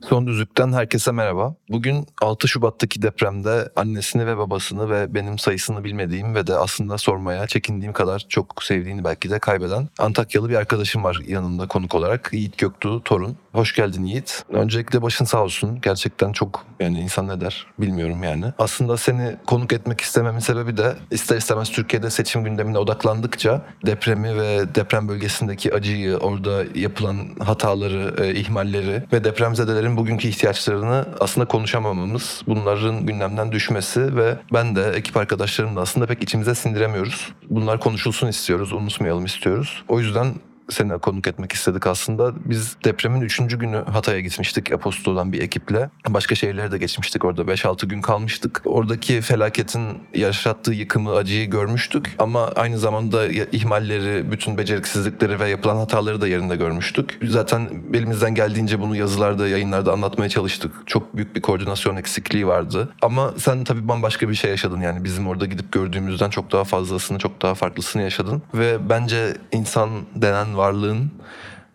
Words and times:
Son 0.00 0.26
Düzlük'ten 0.26 0.72
herkese 0.72 1.12
merhaba. 1.12 1.54
Bugün 1.68 2.06
6 2.22 2.48
Şubat'taki 2.48 3.02
depremde 3.02 3.68
annesini 3.76 4.26
ve 4.26 4.36
babasını 4.38 4.90
ve 4.90 5.14
benim 5.14 5.38
sayısını 5.38 5.84
bilmediğim 5.84 6.34
ve 6.34 6.46
de 6.46 6.54
aslında 6.54 6.98
sormaya 6.98 7.46
çekindiğim 7.46 7.92
kadar 7.92 8.26
çok 8.28 8.62
sevdiğini 8.62 9.04
belki 9.04 9.30
de 9.30 9.38
kaybeden 9.38 9.88
Antakyalı 9.98 10.48
bir 10.48 10.54
arkadaşım 10.54 11.04
var 11.04 11.20
yanımda 11.26 11.68
konuk 11.68 11.94
olarak. 11.94 12.30
Yiğit 12.32 12.58
Göktuğ 12.58 13.02
Torun. 13.04 13.36
Hoş 13.52 13.74
geldin 13.74 14.04
Yiğit. 14.04 14.44
Öncelikle 14.48 15.02
başın 15.02 15.24
sağ 15.24 15.42
olsun. 15.42 15.78
Gerçekten 15.82 16.32
çok 16.32 16.66
yani 16.80 17.00
insan 17.00 17.28
ne 17.28 17.40
der 17.40 17.66
bilmiyorum 17.78 18.22
yani. 18.22 18.44
Aslında 18.58 18.96
seni 18.96 19.36
konuk 19.46 19.72
etmek 19.72 20.00
istememin 20.00 20.38
sebebi 20.38 20.76
de 20.76 20.94
ister 21.10 21.36
istemez 21.36 21.70
Türkiye'de 21.70 22.10
seçim 22.10 22.44
gündemine 22.44 22.78
odaklandıkça 22.78 23.62
depremi 23.86 24.36
ve 24.36 24.74
deprem 24.74 25.08
bölgesindeki 25.08 25.74
acıyı, 25.74 26.16
orada 26.16 26.64
yapılan 26.74 27.28
hataları, 27.38 28.24
e, 28.24 28.34
ihmalleri 28.34 29.02
ve 29.12 29.24
depremzedelerin 29.24 29.95
bugünkü 29.96 30.28
ihtiyaçlarını 30.28 31.06
aslında 31.20 31.46
konuşamamamız, 31.46 32.42
bunların 32.46 33.06
gündemden 33.06 33.52
düşmesi 33.52 34.16
ve 34.16 34.38
ben 34.52 34.76
de 34.76 34.90
ekip 34.90 35.16
arkadaşlarım 35.16 35.76
da 35.76 35.80
aslında 35.80 36.06
pek 36.06 36.22
içimize 36.22 36.54
sindiremiyoruz. 36.54 37.32
Bunlar 37.50 37.80
konuşulsun 37.80 38.26
istiyoruz, 38.26 38.72
unutmayalım 38.72 39.24
istiyoruz. 39.24 39.84
O 39.88 40.00
yüzden 40.00 40.34
seni 40.70 40.98
konuk 40.98 41.28
etmek 41.28 41.52
istedik 41.52 41.86
aslında. 41.86 42.32
Biz 42.44 42.76
depremin 42.84 43.20
3. 43.20 43.38
günü 43.58 43.76
Hatay'a 43.76 44.20
gitmiştik 44.20 44.72
Apostol'dan 44.72 45.32
bir 45.32 45.42
ekiple. 45.42 45.90
Başka 46.08 46.34
şehirlere 46.34 46.72
de 46.72 46.78
geçmiştik 46.78 47.24
orada 47.24 47.42
5-6 47.42 47.86
gün 47.86 48.02
kalmıştık. 48.02 48.62
Oradaki 48.64 49.20
felaketin 49.20 49.98
yaşattığı 50.14 50.72
yıkımı, 50.72 51.14
acıyı 51.14 51.50
görmüştük. 51.50 52.14
Ama 52.18 52.46
aynı 52.56 52.78
zamanda 52.78 53.26
ihmalleri, 53.28 54.30
bütün 54.30 54.58
beceriksizlikleri 54.58 55.40
ve 55.40 55.48
yapılan 55.48 55.76
hataları 55.76 56.20
da 56.20 56.28
yerinde 56.28 56.56
görmüştük. 56.56 57.18
Zaten 57.22 57.68
elimizden 57.94 58.34
geldiğince 58.34 58.80
bunu 58.80 58.96
yazılarda, 58.96 59.48
yayınlarda 59.48 59.92
anlatmaya 59.92 60.28
çalıştık. 60.28 60.72
Çok 60.86 61.16
büyük 61.16 61.36
bir 61.36 61.42
koordinasyon 61.42 61.96
eksikliği 61.96 62.46
vardı. 62.46 62.88
Ama 63.02 63.34
sen 63.38 63.64
tabii 63.64 63.88
bambaşka 63.88 64.28
bir 64.28 64.34
şey 64.34 64.50
yaşadın 64.50 64.80
yani. 64.80 65.04
Bizim 65.04 65.26
orada 65.28 65.46
gidip 65.46 65.72
gördüğümüzden 65.72 66.30
çok 66.30 66.52
daha 66.52 66.64
fazlasını, 66.64 67.18
çok 67.18 67.42
daha 67.42 67.54
farklısını 67.54 68.02
yaşadın. 68.02 68.42
Ve 68.54 68.88
bence 68.88 69.36
insan 69.52 69.90
denen 70.14 70.55
varlığın 70.56 71.10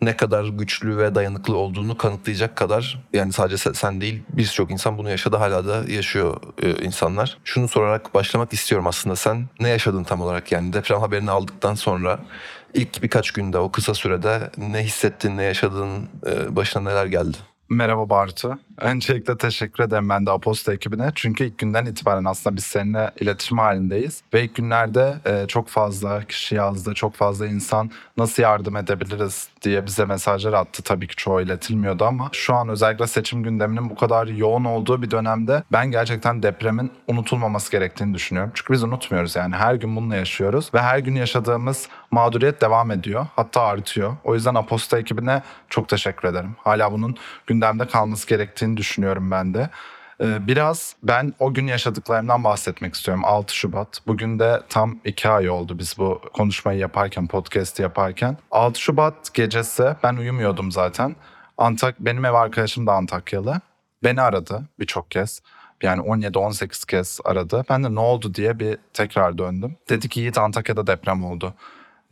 ne 0.01 0.17
kadar 0.17 0.45
güçlü 0.45 0.97
ve 0.97 1.15
dayanıklı 1.15 1.57
olduğunu 1.57 1.97
kanıtlayacak 1.97 2.55
kadar 2.55 3.03
yani 3.13 3.33
sadece 3.33 3.73
sen 3.73 4.01
değil 4.01 4.23
birçok 4.29 4.71
insan 4.71 4.97
bunu 4.97 5.09
yaşadı 5.09 5.35
hala 5.35 5.67
da 5.67 5.91
yaşıyor 5.91 6.41
e, 6.61 6.83
insanlar. 6.83 7.37
Şunu 7.43 7.67
sorarak 7.67 8.13
başlamak 8.13 8.53
istiyorum 8.53 8.87
aslında 8.87 9.15
sen 9.15 9.45
ne 9.59 9.69
yaşadın 9.69 10.03
tam 10.03 10.21
olarak 10.21 10.51
yani 10.51 10.73
deprem 10.73 10.99
haberini 10.99 11.31
aldıktan 11.31 11.75
sonra 11.75 12.19
ilk 12.73 13.03
birkaç 13.03 13.31
günde 13.31 13.57
o 13.57 13.71
kısa 13.71 13.93
sürede 13.93 14.49
ne 14.57 14.83
hissettin 14.83 15.37
ne 15.37 15.43
yaşadın 15.43 16.09
e, 16.25 16.55
başına 16.55 16.83
neler 16.89 17.05
geldi? 17.05 17.37
Merhaba 17.71 18.09
Bartu. 18.09 18.59
Öncelikle 18.77 19.37
teşekkür 19.37 19.83
ederim 19.83 20.09
ben 20.09 20.25
de 20.25 20.31
Aposto 20.31 20.71
ekibine. 20.71 21.11
Çünkü 21.15 21.43
ilk 21.43 21.57
günden 21.57 21.85
itibaren 21.85 22.25
aslında 22.25 22.55
biz 22.55 22.63
seninle 22.63 23.11
iletişim 23.19 23.57
halindeyiz. 23.57 24.21
Ve 24.33 24.43
ilk 24.43 24.55
günlerde 24.55 25.15
e, 25.25 25.47
çok 25.47 25.67
fazla 25.67 26.23
kişi 26.23 26.55
yazdı, 26.55 26.93
çok 26.93 27.13
fazla 27.13 27.47
insan 27.47 27.91
nasıl 28.17 28.43
yardım 28.43 28.75
edebiliriz 28.75 29.49
diye 29.61 29.85
bize 29.85 30.05
mesajlar 30.05 30.53
attı. 30.53 30.83
Tabii 30.83 31.07
ki 31.07 31.15
çoğu 31.15 31.41
iletilmiyordu 31.41 32.05
ama 32.05 32.29
şu 32.31 32.55
an 32.55 32.69
özellikle 32.69 33.07
seçim 33.07 33.43
gündeminin 33.43 33.89
bu 33.89 33.95
kadar 33.95 34.27
yoğun 34.27 34.65
olduğu 34.65 35.01
bir 35.01 35.11
dönemde 35.11 35.63
ben 35.71 35.91
gerçekten 35.91 36.43
depremin 36.43 36.91
unutulmaması 37.07 37.71
gerektiğini 37.71 38.13
düşünüyorum. 38.13 38.51
Çünkü 38.55 38.73
biz 38.73 38.83
unutmuyoruz 38.83 39.35
yani 39.35 39.55
her 39.55 39.75
gün 39.75 39.95
bununla 39.95 40.15
yaşıyoruz 40.15 40.73
ve 40.73 40.81
her 40.81 40.99
gün 40.99 41.15
yaşadığımız 41.15 41.87
mağduriyet 42.11 42.61
devam 42.61 42.91
ediyor. 42.91 43.27
Hatta 43.35 43.61
artıyor. 43.61 44.17
O 44.23 44.33
yüzden 44.35 44.55
Aposto 44.55 44.97
ekibine 44.97 45.41
çok 45.69 45.89
teşekkür 45.89 46.27
ederim. 46.27 46.55
Hala 46.57 46.91
bunun 46.91 47.17
gündemde 47.47 47.87
kalması 47.87 48.27
gerektiğini 48.27 48.77
düşünüyorum 48.77 49.31
ben 49.31 49.53
de. 49.53 49.69
Ee, 50.21 50.47
biraz 50.47 50.95
ben 51.03 51.33
o 51.39 51.53
gün 51.53 51.67
yaşadıklarımdan 51.67 52.43
bahsetmek 52.43 52.95
istiyorum. 52.95 53.23
6 53.25 53.55
Şubat. 53.55 54.01
Bugün 54.07 54.39
de 54.39 54.61
tam 54.69 54.99
iki 55.05 55.29
ay 55.29 55.49
oldu 55.49 55.79
biz 55.79 55.97
bu 55.97 56.21
konuşmayı 56.33 56.79
yaparken, 56.79 57.27
podcast'i 57.27 57.81
yaparken. 57.81 58.37
6 58.51 58.81
Şubat 58.81 59.33
gecesi 59.33 59.95
ben 60.03 60.15
uyumuyordum 60.15 60.71
zaten. 60.71 61.15
Antak 61.57 61.99
benim 61.99 62.25
ev 62.25 62.33
arkadaşım 62.33 62.87
da 62.87 62.93
Antakyalı. 62.93 63.61
Beni 64.03 64.21
aradı 64.21 64.61
birçok 64.79 65.11
kez. 65.11 65.41
Yani 65.83 66.01
17-18 66.01 66.87
kez 66.87 67.19
aradı. 67.25 67.63
Ben 67.69 67.83
de 67.83 67.95
ne 67.95 67.99
oldu 67.99 68.33
diye 68.33 68.59
bir 68.59 68.77
tekrar 68.93 69.37
döndüm. 69.37 69.77
Dedi 69.89 70.09
ki 70.09 70.19
Yiğit 70.19 70.37
Antakya'da 70.37 70.87
deprem 70.87 71.25
oldu. 71.25 71.53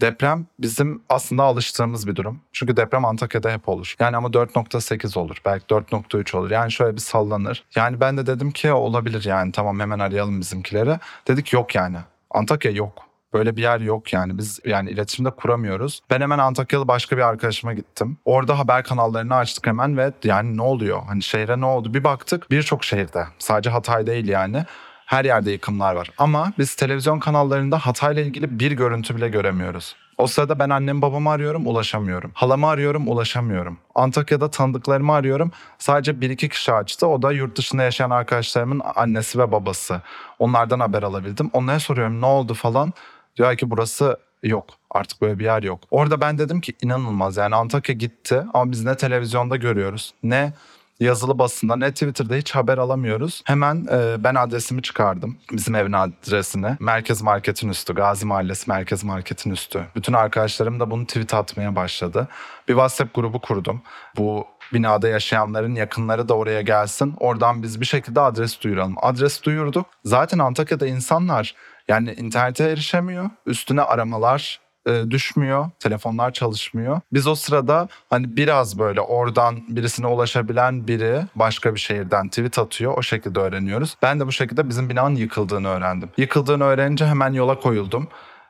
Deprem 0.02 0.46
bizim 0.60 1.02
aslında 1.10 1.44
alıştığımız 1.44 2.08
bir 2.08 2.16
durum. 2.16 2.42
Çünkü 2.54 2.78
deprem 2.78 3.06
Antakya'da 3.06 3.52
hep 3.52 3.70
olur. 3.70 3.96
Yani 4.00 4.18
ama 4.18 4.28
4.8 4.28 5.20
olur. 5.20 5.38
Belki 5.46 5.66
4.3 5.66 6.38
olur. 6.38 6.52
Yani 6.52 6.72
şöyle 6.72 6.96
bir 6.96 7.02
sallanır. 7.02 7.64
Yani 7.76 8.00
ben 8.00 8.18
de 8.18 8.26
dedim 8.26 8.52
ki 8.52 8.72
olabilir 8.72 9.26
yani 9.26 9.52
tamam 9.52 9.80
hemen 9.80 10.00
arayalım 10.00 10.40
bizimkileri. 10.40 11.00
Dedik 11.28 11.54
yok 11.54 11.76
yani. 11.76 11.98
Antakya 12.32 12.72
yok. 12.72 13.09
Böyle 13.34 13.56
bir 13.56 13.62
yer 13.62 13.80
yok 13.80 14.14
yani. 14.14 14.38
Biz 14.38 14.59
yani 14.66 14.90
iletişimde 14.90 15.30
kuramıyoruz. 15.30 16.02
Ben 16.09 16.22
hemen 16.22 16.40
Antakyalı 16.40 16.88
başka 16.88 17.18
bir 17.18 17.22
arkadaşıma 17.22 17.74
gittim. 17.74 18.18
Orada 18.26 18.59
haber 18.59 18.84
kanallarını 18.84 19.36
açtık 19.36 19.68
hemen 19.68 19.98
ve 19.98 20.14
yani 20.24 20.58
ne 20.58 20.62
oluyor? 20.62 21.02
Hani 21.08 21.22
şehre 21.22 21.62
ne 21.62 21.66
oldu? 21.66 21.94
Bir 21.94 22.04
baktık 22.04 22.52
birçok 22.52 22.84
şehirde. 22.84 23.28
Sadece 23.40 23.70
Hatay 23.70 24.08
değil 24.08 24.28
yani. 24.28 24.66
Her 25.09 25.25
yerde 25.25 25.52
yıkımlar 25.52 25.96
var. 25.96 26.12
Ama 26.18 26.53
biz 26.58 26.75
televizyon 26.75 27.20
kanallarında 27.20 27.78
Hatay'la 27.78 28.22
ilgili 28.22 28.59
bir 28.59 28.72
görüntü 28.72 29.16
bile 29.16 29.30
göremiyoruz. 29.30 29.96
O 30.18 30.28
sırada 30.28 30.59
ben 30.59 30.70
annem 30.70 31.02
babamı 31.02 31.30
arıyorum 31.30 31.68
ulaşamıyorum. 31.68 32.31
Halamı 32.34 32.68
arıyorum 32.68 33.08
ulaşamıyorum. 33.08 33.78
Antakya'da 33.96 34.52
tanıdıklarımı 34.52 35.14
arıyorum. 35.14 35.52
Sadece 35.78 36.22
bir 36.22 36.30
iki 36.30 36.50
kişi 36.50 36.74
açtı. 36.74 37.08
O 37.08 37.22
da 37.22 37.31
yurt 37.31 37.58
dışında 37.58 37.84
yaşayan 37.84 38.09
arkadaşlarımın 38.09 38.81
annesi 38.96 39.40
ve 39.40 39.52
babası. 39.52 40.02
Onlardan 40.40 40.80
haber 40.80 41.03
alabildim. 41.03 41.50
Onlara 41.53 41.80
soruyorum 41.80 42.22
ne 42.22 42.26
oldu 42.26 42.53
falan. 42.53 42.94
Diyor 43.38 43.58
ki 43.58 43.72
burası 43.72 44.18
yok. 44.44 44.66
Artık 44.91 45.22
böyle 45.22 45.40
bir 45.40 45.46
yer 45.46 45.64
yok. 45.64 45.80
Orada 45.91 46.22
ben 46.22 46.38
dedim 46.38 46.62
ki 46.62 46.74
inanılmaz 46.81 47.38
yani 47.38 47.56
Antakya 47.56 47.96
gitti 47.96 48.44
ama 48.53 48.72
biz 48.72 48.84
ne 48.84 48.97
televizyonda 48.97 49.56
görüyoruz 49.56 50.14
ne 50.24 50.53
yazılı 51.00 51.40
basında 51.40 51.76
ne 51.76 51.92
Twitter'da 51.92 52.36
hiç 52.36 52.52
haber 52.56 52.78
alamıyoruz. 52.78 53.42
Hemen 53.46 53.88
e, 53.92 54.24
ben 54.24 54.36
adresimi 54.36 54.82
çıkardım. 54.82 55.38
Bizim 55.52 55.76
evin 55.76 55.92
adresini. 55.92 56.78
Merkez 56.80 57.22
Market'in 57.22 57.70
üstü. 57.70 57.94
Gazi 57.94 58.26
Mahallesi 58.26 58.70
Merkez 58.70 59.04
Market'in 59.04 59.52
üstü. 59.52 59.86
Bütün 59.96 60.14
arkadaşlarım 60.14 60.80
da 60.80 60.92
bunu 60.92 61.08
tweet 61.08 61.34
atmaya 61.34 61.76
başladı. 61.76 62.28
Bir 62.68 62.74
WhatsApp 62.74 63.16
grubu 63.16 63.42
kurdum. 63.42 63.82
Bu 64.18 64.48
binada 64.74 65.08
yaşayanların 65.08 65.76
yakınları 65.76 66.30
da 66.30 66.34
oraya 66.34 66.62
gelsin. 66.62 67.14
Oradan 67.20 67.64
biz 67.64 67.82
bir 67.82 67.86
şekilde 67.86 68.22
adres 68.22 68.62
duyuralım. 68.62 68.96
Adres 69.02 69.44
duyurduk. 69.44 69.86
Zaten 70.06 70.40
Antakya'da 70.40 70.88
insanlar 70.88 71.56
yani 71.88 72.14
internete 72.14 72.64
erişemiyor. 72.64 73.30
Üstüne 73.46 73.82
aramalar 73.82 74.59
e, 74.88 75.12
düşmüyor. 75.12 75.69
Telefonlar 75.79 76.34
çalışmıyor. 76.34 77.01
Biz 77.13 77.28
o 77.28 77.35
sırada 77.35 77.88
hani 78.09 78.37
biraz 78.37 78.79
böyle 78.79 79.02
oradan 79.02 79.61
birisine 79.70 80.08
ulaşabilen 80.08 80.87
biri 80.87 81.22
başka 81.35 81.76
bir 81.76 81.79
şehirden 81.79 82.29
tweet 82.29 82.59
atıyor. 82.59 82.97
O 82.97 83.02
şekilde 83.02 83.40
öğreniyoruz. 83.40 83.96
Ben 84.02 84.20
de 84.20 84.28
bu 84.28 84.31
şekilde 84.31 84.70
bizim 84.70 84.90
binanın 84.90 85.16
yıkıldığını 85.16 85.67
öğrendim. 85.67 86.09
Yıkıldığını 86.17 86.64
öğrenince 86.64 87.05
hemen 87.05 87.34
yola 87.34 87.59
koyuldum. 87.59 88.08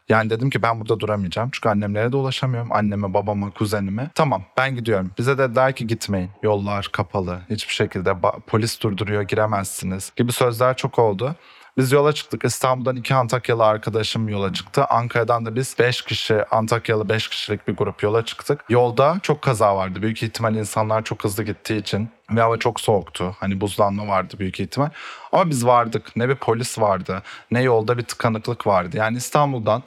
Yani 0.10 0.30
dedim 0.30 0.50
ki 0.50 0.62
ben 0.62 0.80
burada 0.80 1.00
duramayacağım. 1.00 1.50
Çünkü 1.52 1.70
annemlere 1.70 2.12
de 2.12 2.18
ulaşamıyorum. 2.18 2.72
Anneme, 2.72 3.14
babama, 3.14 3.52
kuzenime. 3.52 4.10
Tamam 4.16 4.44
ben 4.58 4.76
gidiyorum. 4.76 5.12
Bize 5.18 5.38
dediler 5.38 5.76
ki 5.76 5.88
gitmeyin. 5.88 6.30
Yollar 6.44 6.90
kapalı. 6.92 7.40
Hiçbir 7.50 7.74
şekilde 7.74 8.14
polis 8.48 8.82
durduruyor 8.82 9.22
giremezsiniz 9.22 10.12
gibi 10.16 10.32
sözler 10.32 10.78
çok 10.78 11.00
oldu. 11.00 11.36
Biz 11.78 11.92
yola 11.92 12.14
çıktık. 12.14 12.46
İstanbul'dan 12.46 12.96
iki 12.96 13.16
Antakyalı 13.16 13.66
arkadaşım 13.66 14.30
yola 14.30 14.54
çıktı. 14.54 14.86
Ankara'dan 14.86 15.46
da 15.46 15.56
biz 15.56 15.76
5 15.80 16.02
kişi, 16.02 16.46
Antakyalı 16.46 17.10
5 17.10 17.28
kişilik 17.28 17.68
bir 17.68 17.76
grup 17.76 18.04
yola 18.04 18.26
çıktık. 18.26 18.66
Yolda 18.70 19.20
çok 19.24 19.42
kaza 19.42 19.76
vardı. 19.76 20.02
Büyük 20.02 20.24
ihtimal 20.24 20.56
insanlar 20.56 21.04
çok 21.04 21.24
hızlı 21.24 21.44
gittiği 21.44 21.78
için 21.80 22.10
ve 22.32 22.42
hava 22.42 22.58
çok 22.58 22.80
soğuktu. 22.80 23.36
Hani 23.40 23.62
buzlanma 23.62 24.08
vardı 24.08 24.36
büyük 24.40 24.60
ihtimal. 24.60 24.90
Ama 25.32 25.50
biz 25.50 25.66
vardık. 25.66 26.16
Ne 26.16 26.30
bir 26.30 26.36
polis 26.36 26.80
vardı, 26.80 27.24
ne 27.52 27.62
yolda 27.62 27.98
bir 27.98 28.04
tıkanıklık 28.04 28.68
vardı. 28.68 28.98
Yani 28.98 29.18
İstanbul'dan 29.18 29.84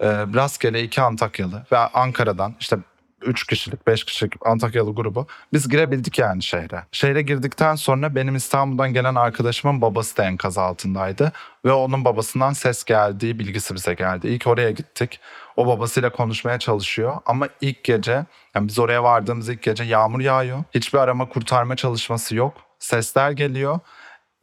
e, 0.00 0.08
rastgele 0.10 0.82
iki 0.82 1.02
Antakyalı 1.02 1.66
ve 1.72 1.78
Ankara'dan 1.78 2.54
işte 2.60 2.76
3 3.22 3.46
kişilik 3.46 3.86
5 3.86 4.04
kişilik 4.04 4.46
Antakyalı 4.46 4.94
grubu 4.94 5.26
biz 5.52 5.68
girebildik 5.68 6.18
yani 6.18 6.42
şehre. 6.42 6.84
Şehre 6.92 7.22
girdikten 7.22 7.74
sonra 7.74 8.14
benim 8.14 8.36
İstanbul'dan 8.36 8.92
gelen 8.92 9.14
arkadaşımın 9.14 9.80
babası 9.80 10.16
da 10.16 10.24
enkaz 10.24 10.58
altındaydı. 10.58 11.32
Ve 11.64 11.72
onun 11.72 12.04
babasından 12.04 12.52
ses 12.52 12.84
geldiği 12.84 13.38
bilgisi 13.38 13.74
bize 13.74 13.94
geldi. 13.94 14.28
İlk 14.28 14.46
oraya 14.46 14.70
gittik. 14.70 15.20
O 15.56 15.66
babasıyla 15.66 16.12
konuşmaya 16.12 16.58
çalışıyor. 16.58 17.16
Ama 17.26 17.48
ilk 17.60 17.84
gece 17.84 18.24
yani 18.54 18.68
biz 18.68 18.78
oraya 18.78 19.02
vardığımız 19.02 19.48
ilk 19.48 19.62
gece 19.62 19.84
yağmur 19.84 20.20
yağıyor. 20.20 20.64
Hiçbir 20.74 20.98
arama 20.98 21.28
kurtarma 21.28 21.76
çalışması 21.76 22.36
yok. 22.36 22.54
Sesler 22.78 23.30
geliyor. 23.30 23.80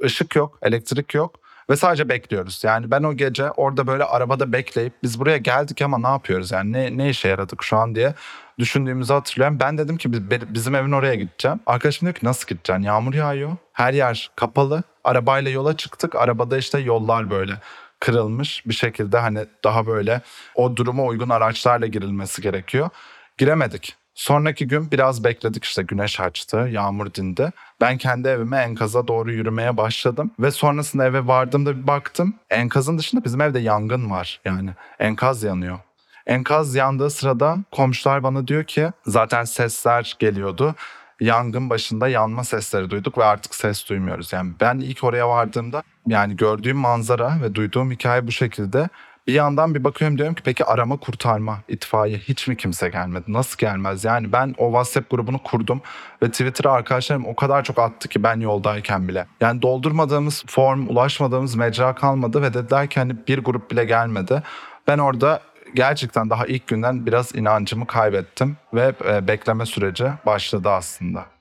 Işık 0.04 0.36
yok, 0.36 0.60
elektrik 0.62 1.14
yok 1.14 1.44
ve 1.70 1.76
sadece 1.76 2.10
bekliyoruz. 2.10 2.64
Yani 2.64 2.92
ben 2.92 3.04
o 3.04 3.14
gece 3.14 3.52
orada 3.52 3.88
böyle 3.88 4.04
arabada 4.04 4.54
bekleyip 4.54 4.94
biz 5.04 5.20
buraya 5.20 5.38
geldik 5.38 5.82
ama 5.82 5.98
ne 5.98 6.08
yapıyoruz 6.08 6.52
yani 6.52 6.72
ne, 6.72 6.98
ne 6.98 7.10
işe 7.10 7.28
yaradık 7.28 7.64
şu 7.64 7.78
an 7.78 7.96
diye 7.96 8.14
düşündüğümüzü 8.60 9.14
hatırlıyorum. 9.14 9.60
Ben 9.60 9.78
dedim 9.78 9.98
ki 9.98 10.14
bizim 10.54 10.76
evin 10.76 10.92
oraya 10.92 11.16
gideceğim. 11.16 11.60
Arkadaşım 11.66 12.06
diyor 12.06 12.16
ki 12.16 12.26
nasıl 12.26 12.48
gideceksin? 12.48 12.84
Yağmur 12.84 13.14
yağıyor. 13.14 13.52
Her 13.74 13.94
yer 13.94 14.32
kapalı. 14.36 14.84
Arabayla 15.04 15.52
yola 15.52 15.78
çıktık. 15.78 16.16
Arabada 16.16 16.58
işte 16.58 16.80
yollar 16.80 17.30
böyle 17.30 17.54
kırılmış 18.00 18.64
bir 18.66 18.74
şekilde 18.74 19.18
hani 19.18 19.46
daha 19.64 19.88
böyle 19.88 20.22
o 20.56 20.76
duruma 20.76 21.04
uygun 21.04 21.30
araçlarla 21.30 21.88
girilmesi 21.88 22.42
gerekiyor. 22.42 22.90
Giremedik. 23.38 23.96
Sonraki 24.16 24.68
gün 24.68 24.92
biraz 24.92 25.24
bekledik 25.24 25.64
işte 25.64 25.84
güneş 25.84 26.20
açtı, 26.20 26.58
yağmur 26.72 27.14
dindi. 27.14 27.52
Ben 27.82 27.98
kendi 27.98 28.28
evime 28.28 28.58
enkaza 28.58 29.08
doğru 29.08 29.32
yürümeye 29.32 29.78
başladım. 29.78 30.32
Ve 30.40 30.52
sonrasında 30.52 31.06
eve 31.06 31.28
vardığımda 31.28 31.78
bir 31.78 31.88
baktım. 31.88 32.36
Enkazın 32.50 32.98
dışında 32.98 33.24
bizim 33.24 33.42
evde 33.42 33.60
yangın 33.60 34.10
var 34.10 34.42
yani. 34.46 34.70
Enkaz 35.00 35.44
yanıyor. 35.44 35.80
Enkaz 36.28 36.76
yandığı 36.76 37.10
sırada 37.10 37.58
komşular 37.72 38.24
bana 38.24 38.48
diyor 38.48 38.64
ki 38.64 38.92
zaten 39.06 39.44
sesler 39.44 40.16
geliyordu. 40.20 40.76
Yangın 41.20 41.70
başında 41.70 42.08
yanma 42.08 42.44
sesleri 42.44 42.90
duyduk 42.90 43.18
ve 43.18 43.24
artık 43.24 43.56
ses 43.56 43.90
duymuyoruz. 43.90 44.34
Yani 44.34 44.54
ben 44.62 44.80
ilk 44.80 45.04
oraya 45.04 45.30
vardığımda 45.30 45.84
yani 46.08 46.36
gördüğüm 46.36 46.78
manzara 46.78 47.42
ve 47.42 47.56
duyduğum 47.56 47.92
hikaye 47.92 48.28
bu 48.28 48.32
şekilde. 48.32 48.90
Bir 49.28 49.34
yandan 49.34 49.76
bir 49.76 49.84
bakıyorum 49.84 50.18
diyorum 50.18 50.36
ki 50.36 50.42
peki 50.46 50.66
arama 50.66 50.98
kurtarma 50.98 51.60
itfaiye 51.68 52.18
hiç 52.18 52.48
mi 52.48 52.58
kimse 52.58 52.90
gelmedi? 52.90 53.24
Nasıl 53.28 53.58
gelmez? 53.58 54.04
Yani 54.04 54.32
ben 54.32 54.56
o 54.58 54.66
WhatsApp 54.66 55.12
grubunu 55.12 55.44
kurdum 55.44 55.82
ve 56.24 56.32
Twitter'a 56.32 56.72
arkadaşlarım 56.72 57.26
o 57.26 57.36
kadar 57.36 57.64
çok 57.64 57.80
attı 57.80 58.10
ki 58.10 58.24
ben 58.24 58.40
yoldayken 58.40 59.08
bile. 59.08 59.28
Yani 59.42 59.62
doldurmadığımız 59.62 60.44
form, 60.48 60.88
ulaşmadığımız 60.88 61.56
mecra 61.56 61.96
kalmadı 61.96 62.42
ve 62.42 62.54
dediler 62.54 62.88
ki 62.88 63.00
hani 63.00 63.28
bir 63.28 63.40
grup 63.40 63.72
bile 63.72 63.86
gelmedi. 63.86 64.44
Ben 64.88 64.98
orada 64.98 65.42
gerçekten 65.76 66.30
daha 66.30 66.46
ilk 66.46 66.68
günden 66.68 67.06
biraz 67.06 67.36
inancımı 67.36 67.88
kaybettim 67.88 68.58
ve 68.74 68.94
e, 69.06 69.28
bekleme 69.28 69.66
süreci 69.66 70.06
başladı 70.26 70.70
aslında. 70.70 71.34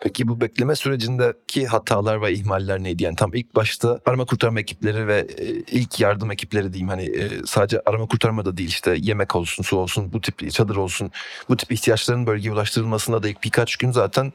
Peki 0.00 0.28
bu 0.28 0.40
bekleme 0.40 0.76
sürecindeki 0.76 1.66
hatalar 1.66 2.22
ve 2.22 2.32
ihmaller 2.32 2.82
neydi? 2.82 3.02
Yani 3.02 3.16
tam 3.16 3.34
ilk 3.34 3.54
başta 3.54 4.00
arama 4.06 4.24
kurtarma 4.24 4.60
ekipleri 4.60 5.06
ve 5.06 5.26
e, 5.38 5.46
ilk 5.48 6.00
yardım 6.00 6.30
ekipleri 6.30 6.72
diyeyim 6.72 6.88
hani 6.88 7.02
e, 7.02 7.30
sadece 7.46 7.80
arama 7.86 8.06
kurtarma 8.06 8.44
da 8.44 8.56
değil 8.56 8.68
işte 8.68 8.96
yemek 8.98 9.36
olsun, 9.36 9.62
su 9.62 9.76
olsun, 9.76 10.12
bu 10.12 10.20
tip 10.20 10.50
çadır 10.52 10.76
olsun. 10.76 11.10
Bu 11.48 11.56
tip 11.56 11.72
ihtiyaçların 11.72 12.26
bölgeye 12.26 12.52
ulaştırılmasında 12.52 13.22
da 13.22 13.28
ilk 13.28 13.44
birkaç 13.44 13.76
gün 13.76 13.90
zaten 13.90 14.32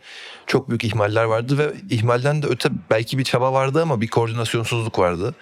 çok 0.48 0.70
büyük 0.70 0.84
ihmaller 0.84 1.24
vardı 1.24 1.58
ve 1.58 1.74
ihmalden 1.90 2.42
de 2.42 2.48
öte 2.48 2.70
belki 2.90 3.18
bir 3.18 3.24
çaba 3.24 3.54
vardı 3.54 3.82
ama 3.82 4.02
bir 4.02 4.08
koordinasyonsuzluk 4.08 5.00
vardı. 5.00 5.36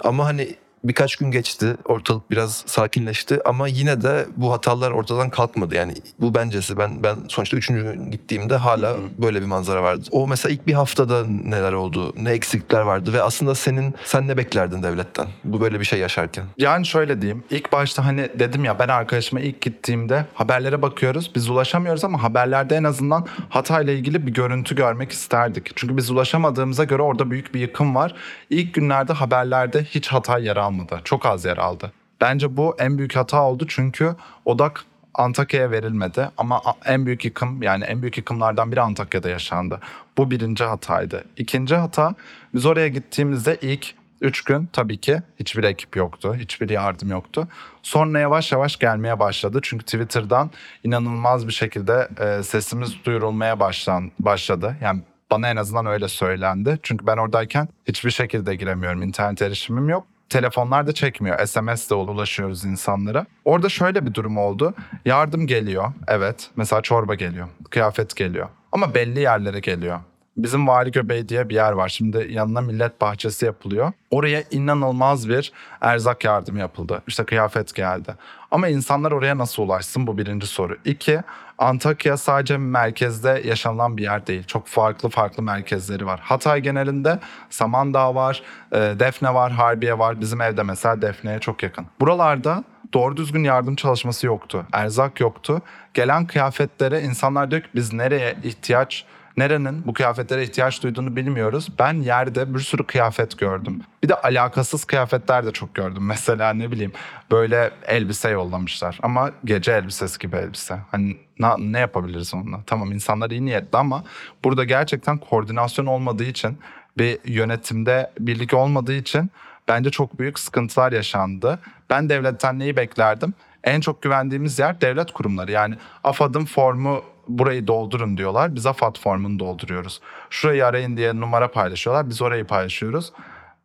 Ama 0.00 0.24
hani 0.24 0.56
birkaç 0.84 1.16
gün 1.16 1.30
geçti. 1.30 1.76
Ortalık 1.84 2.30
biraz 2.30 2.64
sakinleşti 2.66 3.40
ama 3.44 3.68
yine 3.68 4.02
de 4.02 4.26
bu 4.36 4.52
hatalar 4.52 4.90
ortadan 4.90 5.30
kalkmadı. 5.30 5.74
Yani 5.74 5.94
bu 6.20 6.34
bencesi. 6.34 6.78
Ben 6.78 7.02
ben 7.02 7.16
sonuçta 7.28 7.56
üçüncü 7.56 7.82
gün 7.82 8.10
gittiğimde 8.10 8.56
hala 8.56 8.96
böyle 9.18 9.40
bir 9.40 9.46
manzara 9.46 9.82
vardı. 9.82 10.02
O 10.10 10.26
mesela 10.26 10.52
ilk 10.52 10.66
bir 10.66 10.72
haftada 10.72 11.26
neler 11.26 11.72
oldu? 11.72 12.12
Ne 12.16 12.30
eksiklikler 12.30 12.80
vardı 12.80 13.12
ve 13.12 13.22
aslında 13.22 13.54
senin 13.54 13.94
sen 14.04 14.28
ne 14.28 14.36
beklerdin 14.36 14.82
devletten? 14.82 15.26
Bu 15.44 15.60
böyle 15.60 15.80
bir 15.80 15.84
şey 15.84 15.98
yaşarken. 15.98 16.44
Yani 16.58 16.86
şöyle 16.86 17.22
diyeyim. 17.22 17.44
ilk 17.50 17.72
başta 17.72 18.06
hani 18.06 18.28
dedim 18.38 18.64
ya 18.64 18.78
ben 18.78 18.88
arkadaşıma 18.88 19.40
ilk 19.40 19.60
gittiğimde 19.60 20.26
haberlere 20.34 20.82
bakıyoruz. 20.82 21.30
Biz 21.34 21.50
ulaşamıyoruz 21.50 22.04
ama 22.04 22.22
haberlerde 22.22 22.76
en 22.76 22.84
azından 22.84 23.26
Hatay'la 23.48 23.92
ilgili 23.92 24.26
bir 24.26 24.32
görüntü 24.34 24.76
görmek 24.76 25.12
isterdik. 25.12 25.72
Çünkü 25.76 25.96
biz 25.96 26.10
ulaşamadığımıza 26.10 26.84
göre 26.84 27.02
orada 27.02 27.30
büyük 27.30 27.54
bir 27.54 27.60
yıkım 27.60 27.94
var. 27.94 28.14
İlk 28.50 28.74
günlerde 28.74 29.12
haberlerde 29.12 29.84
hiç 29.84 30.08
Hatay 30.08 30.44
yer 30.44 30.56
almadı. 30.56 30.73
Çok 31.04 31.26
az 31.26 31.44
yer 31.44 31.56
aldı. 31.56 31.92
Bence 32.20 32.56
bu 32.56 32.76
en 32.78 32.98
büyük 32.98 33.16
hata 33.16 33.42
oldu 33.42 33.64
çünkü 33.68 34.16
odak 34.44 34.84
Antakya'ya 35.14 35.70
verilmedi 35.70 36.28
ama 36.36 36.62
en 36.84 37.06
büyük 37.06 37.24
yıkım 37.24 37.62
yani 37.62 37.84
en 37.84 38.02
büyük 38.02 38.18
yıkımlardan 38.18 38.72
biri 38.72 38.80
Antakya'da 38.80 39.28
yaşandı. 39.28 39.80
Bu 40.18 40.30
birinci 40.30 40.64
hataydı. 40.64 41.24
İkinci 41.36 41.74
hata 41.74 42.14
biz 42.54 42.66
oraya 42.66 42.88
gittiğimizde 42.88 43.58
ilk 43.62 43.94
3 44.20 44.44
gün 44.44 44.68
tabii 44.72 44.96
ki 44.96 45.22
hiçbir 45.40 45.64
ekip 45.64 45.96
yoktu, 45.96 46.34
hiçbir 46.34 46.68
yardım 46.70 47.10
yoktu. 47.10 47.48
Sonra 47.82 48.18
yavaş 48.18 48.52
yavaş 48.52 48.78
gelmeye 48.78 49.18
başladı. 49.18 49.58
Çünkü 49.62 49.84
Twitter'dan 49.84 50.50
inanılmaz 50.84 51.48
bir 51.48 51.52
şekilde 51.52 52.08
e, 52.20 52.42
sesimiz 52.42 53.04
duyurulmaya 53.04 53.60
başlan, 53.60 54.10
başladı. 54.18 54.76
Yani 54.82 55.00
bana 55.30 55.48
en 55.48 55.56
azından 55.56 55.86
öyle 55.86 56.08
söylendi. 56.08 56.78
Çünkü 56.82 57.06
ben 57.06 57.16
oradayken 57.16 57.68
hiçbir 57.88 58.10
şekilde 58.10 58.54
giremiyorum. 58.54 59.02
İnternet 59.02 59.42
erişimim 59.42 59.88
yok. 59.88 60.06
Telefonlar 60.28 60.86
da 60.86 60.92
çekmiyor. 60.92 61.46
SMS 61.46 61.90
de 61.90 61.94
ulaşıyoruz 61.94 62.64
insanlara. 62.64 63.26
Orada 63.44 63.68
şöyle 63.68 64.06
bir 64.06 64.14
durum 64.14 64.38
oldu. 64.38 64.74
Yardım 65.04 65.46
geliyor. 65.46 65.92
Evet. 66.08 66.50
Mesela 66.56 66.82
çorba 66.82 67.14
geliyor. 67.14 67.48
Kıyafet 67.70 68.16
geliyor. 68.16 68.48
Ama 68.72 68.94
belli 68.94 69.20
yerlere 69.20 69.60
geliyor. 69.60 70.00
Bizim 70.36 70.68
Vali 70.68 70.90
Göbeği 70.90 71.28
diye 71.28 71.48
bir 71.48 71.54
yer 71.54 71.72
var. 71.72 71.88
Şimdi 71.88 72.26
yanına 72.30 72.60
millet 72.60 73.00
bahçesi 73.00 73.46
yapılıyor. 73.46 73.92
Oraya 74.10 74.42
inanılmaz 74.50 75.28
bir 75.28 75.52
erzak 75.80 76.24
yardım 76.24 76.56
yapıldı. 76.56 77.02
İşte 77.06 77.24
kıyafet 77.24 77.74
geldi. 77.74 78.14
Ama 78.50 78.68
insanlar 78.68 79.12
oraya 79.12 79.38
nasıl 79.38 79.62
ulaşsın 79.62 80.06
bu 80.06 80.18
birinci 80.18 80.46
soru. 80.46 80.76
İki, 80.84 81.20
Antakya 81.58 82.16
sadece 82.16 82.56
merkezde 82.56 83.42
yaşanılan 83.44 83.96
bir 83.96 84.02
yer 84.02 84.26
değil. 84.26 84.44
Çok 84.44 84.66
farklı 84.66 85.08
farklı 85.08 85.42
merkezleri 85.42 86.06
var. 86.06 86.20
Hatay 86.20 86.60
genelinde 86.60 87.18
Samandağ 87.50 88.14
var, 88.14 88.42
e, 88.72 88.76
Defne 88.76 89.34
var, 89.34 89.52
Harbiye 89.52 89.98
var. 89.98 90.20
Bizim 90.20 90.40
evde 90.40 90.62
mesela 90.62 91.02
Defne'ye 91.02 91.38
çok 91.38 91.62
yakın. 91.62 91.86
Buralarda 92.00 92.64
doğru 92.92 93.16
düzgün 93.16 93.44
yardım 93.44 93.76
çalışması 93.76 94.26
yoktu. 94.26 94.66
Erzak 94.72 95.20
yoktu. 95.20 95.62
Gelen 95.94 96.26
kıyafetlere 96.26 97.00
insanlar 97.00 97.50
diyor 97.50 97.62
ki 97.62 97.68
biz 97.74 97.92
nereye 97.92 98.36
ihtiyaç 98.42 99.04
Nerenin 99.36 99.86
bu 99.86 99.94
kıyafetlere 99.94 100.42
ihtiyaç 100.42 100.82
duyduğunu 100.82 101.16
bilmiyoruz. 101.16 101.68
Ben 101.78 101.94
yerde 101.94 102.54
bir 102.54 102.60
sürü 102.60 102.84
kıyafet 102.86 103.38
gördüm. 103.38 103.80
Bir 104.02 104.08
de 104.08 104.14
alakasız 104.14 104.84
kıyafetler 104.84 105.46
de 105.46 105.52
çok 105.52 105.74
gördüm. 105.74 106.02
Mesela 106.06 106.52
ne 106.52 106.70
bileyim 106.70 106.92
böyle 107.30 107.70
elbise 107.86 108.28
yollamışlar. 108.28 108.98
Ama 109.02 109.30
gece 109.44 109.72
elbisesi 109.72 110.18
gibi 110.18 110.36
elbise. 110.36 110.78
Hani 110.90 111.16
na- 111.38 111.58
ne 111.58 111.78
yapabiliriz 111.78 112.34
onunla? 112.34 112.60
Tamam 112.66 112.92
insanlar 112.92 113.30
iyi 113.30 113.44
niyetli 113.44 113.78
ama 113.78 114.04
burada 114.44 114.64
gerçekten 114.64 115.18
koordinasyon 115.18 115.86
olmadığı 115.86 116.24
için 116.24 116.58
bir 116.98 117.18
yönetimde 117.24 118.10
birlik 118.20 118.54
olmadığı 118.54 118.94
için 118.94 119.30
bence 119.68 119.90
çok 119.90 120.18
büyük 120.18 120.38
sıkıntılar 120.38 120.92
yaşandı. 120.92 121.58
Ben 121.90 122.08
devletten 122.08 122.58
neyi 122.58 122.76
beklerdim? 122.76 123.34
En 123.64 123.80
çok 123.80 124.02
güvendiğimiz 124.02 124.58
yer 124.58 124.80
devlet 124.80 125.12
kurumları. 125.12 125.52
Yani 125.52 125.74
AFAD'ın 126.04 126.44
formu 126.44 127.04
burayı 127.28 127.66
doldurun 127.66 128.16
diyorlar. 128.16 128.54
Biz 128.54 128.66
AFAD 128.66 128.98
formunu 128.98 129.38
dolduruyoruz. 129.38 130.00
Şurayı 130.30 130.66
arayın 130.66 130.96
diye 130.96 131.16
numara 131.16 131.50
paylaşıyorlar. 131.50 132.08
Biz 132.08 132.22
orayı 132.22 132.44
paylaşıyoruz. 132.44 133.12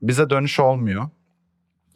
Bize 0.01 0.29
dönüş 0.29 0.59
olmuyor. 0.59 1.09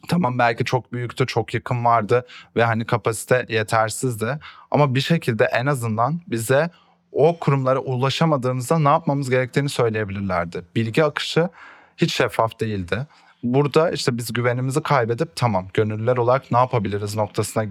Tamam 0.08 0.40
belki 0.40 0.66
çok 0.66 0.94
büyüktü, 0.94 1.28
çok 1.28 1.54
yakın 1.54 1.86
vardı 1.86 2.26
ve 2.56 2.64
hani 2.64 2.86
kapasite 2.86 3.46
yetersizdi. 3.50 4.40
Ama 4.72 4.96
bir 4.96 5.02
şekilde 5.02 5.46
en 5.46 5.66
azından 5.66 6.22
bize 6.28 6.70
o 7.12 7.40
kurumlara 7.40 7.80
ulaşamadığımızda 7.80 8.80
ne 8.80 8.90
yapmamız 8.90 9.30
gerektiğini 9.30 9.70
söyleyebilirlerdi. 9.70 10.66
Bilgi 10.76 11.04
akışı 11.04 11.50
hiç 11.98 12.14
şeffaf 12.14 12.60
değildi. 12.60 13.08
Burada 13.44 13.92
işte 13.92 14.18
biz 14.18 14.34
güvenimizi 14.34 14.84
kaybedip 14.84 15.36
tamam 15.36 15.68
gönüllüler 15.74 16.18
olarak 16.18 16.52
ne 16.52 16.58
yapabiliriz 16.58 17.16
noktasına 17.16 17.64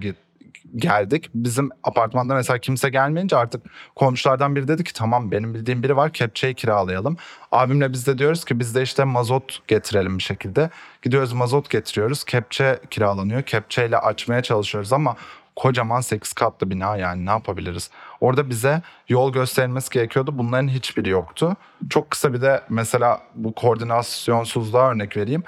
geldik. 0.75 1.29
Bizim 1.33 1.69
apartmanda 1.83 2.35
mesela 2.35 2.59
kimse 2.59 2.89
gelmeyince 2.89 3.37
artık 3.37 3.61
komşulardan 3.95 4.55
biri 4.55 4.67
dedi 4.67 4.83
ki 4.83 4.93
tamam 4.93 5.31
benim 5.31 5.53
bildiğim 5.53 5.83
biri 5.83 5.97
var 5.97 6.13
kepçeyi 6.13 6.53
kiralayalım. 6.53 7.17
Abimle 7.51 7.93
biz 7.93 8.07
de 8.07 8.17
diyoruz 8.17 8.45
ki 8.45 8.59
biz 8.59 8.75
de 8.75 8.81
işte 8.81 9.03
mazot 9.03 9.67
getirelim 9.67 10.17
bir 10.17 10.23
şekilde. 10.23 10.69
Gidiyoruz 11.01 11.33
mazot 11.33 11.69
getiriyoruz. 11.69 12.23
Kepçe 12.23 12.79
kiralanıyor. 12.89 13.41
Kepçeyle 13.41 13.97
açmaya 13.97 14.43
çalışıyoruz 14.43 14.93
ama 14.93 15.15
kocaman 15.55 16.01
8 16.01 16.33
katlı 16.33 16.69
bina 16.69 16.97
yani 16.97 17.25
ne 17.25 17.29
yapabiliriz? 17.29 17.89
Orada 18.21 18.49
bize 18.49 18.81
yol 19.09 19.33
gösterilmesi 19.33 19.89
gerekiyordu. 19.89 20.37
Bunların 20.37 20.67
hiçbiri 20.67 21.09
yoktu. 21.09 21.55
Çok 21.89 22.11
kısa 22.11 22.33
bir 22.33 22.41
de 22.41 22.63
mesela 22.69 23.21
bu 23.35 23.51
koordinasyonsuzluğa 23.51 24.91
örnek 24.91 25.17
vereyim. 25.17 25.43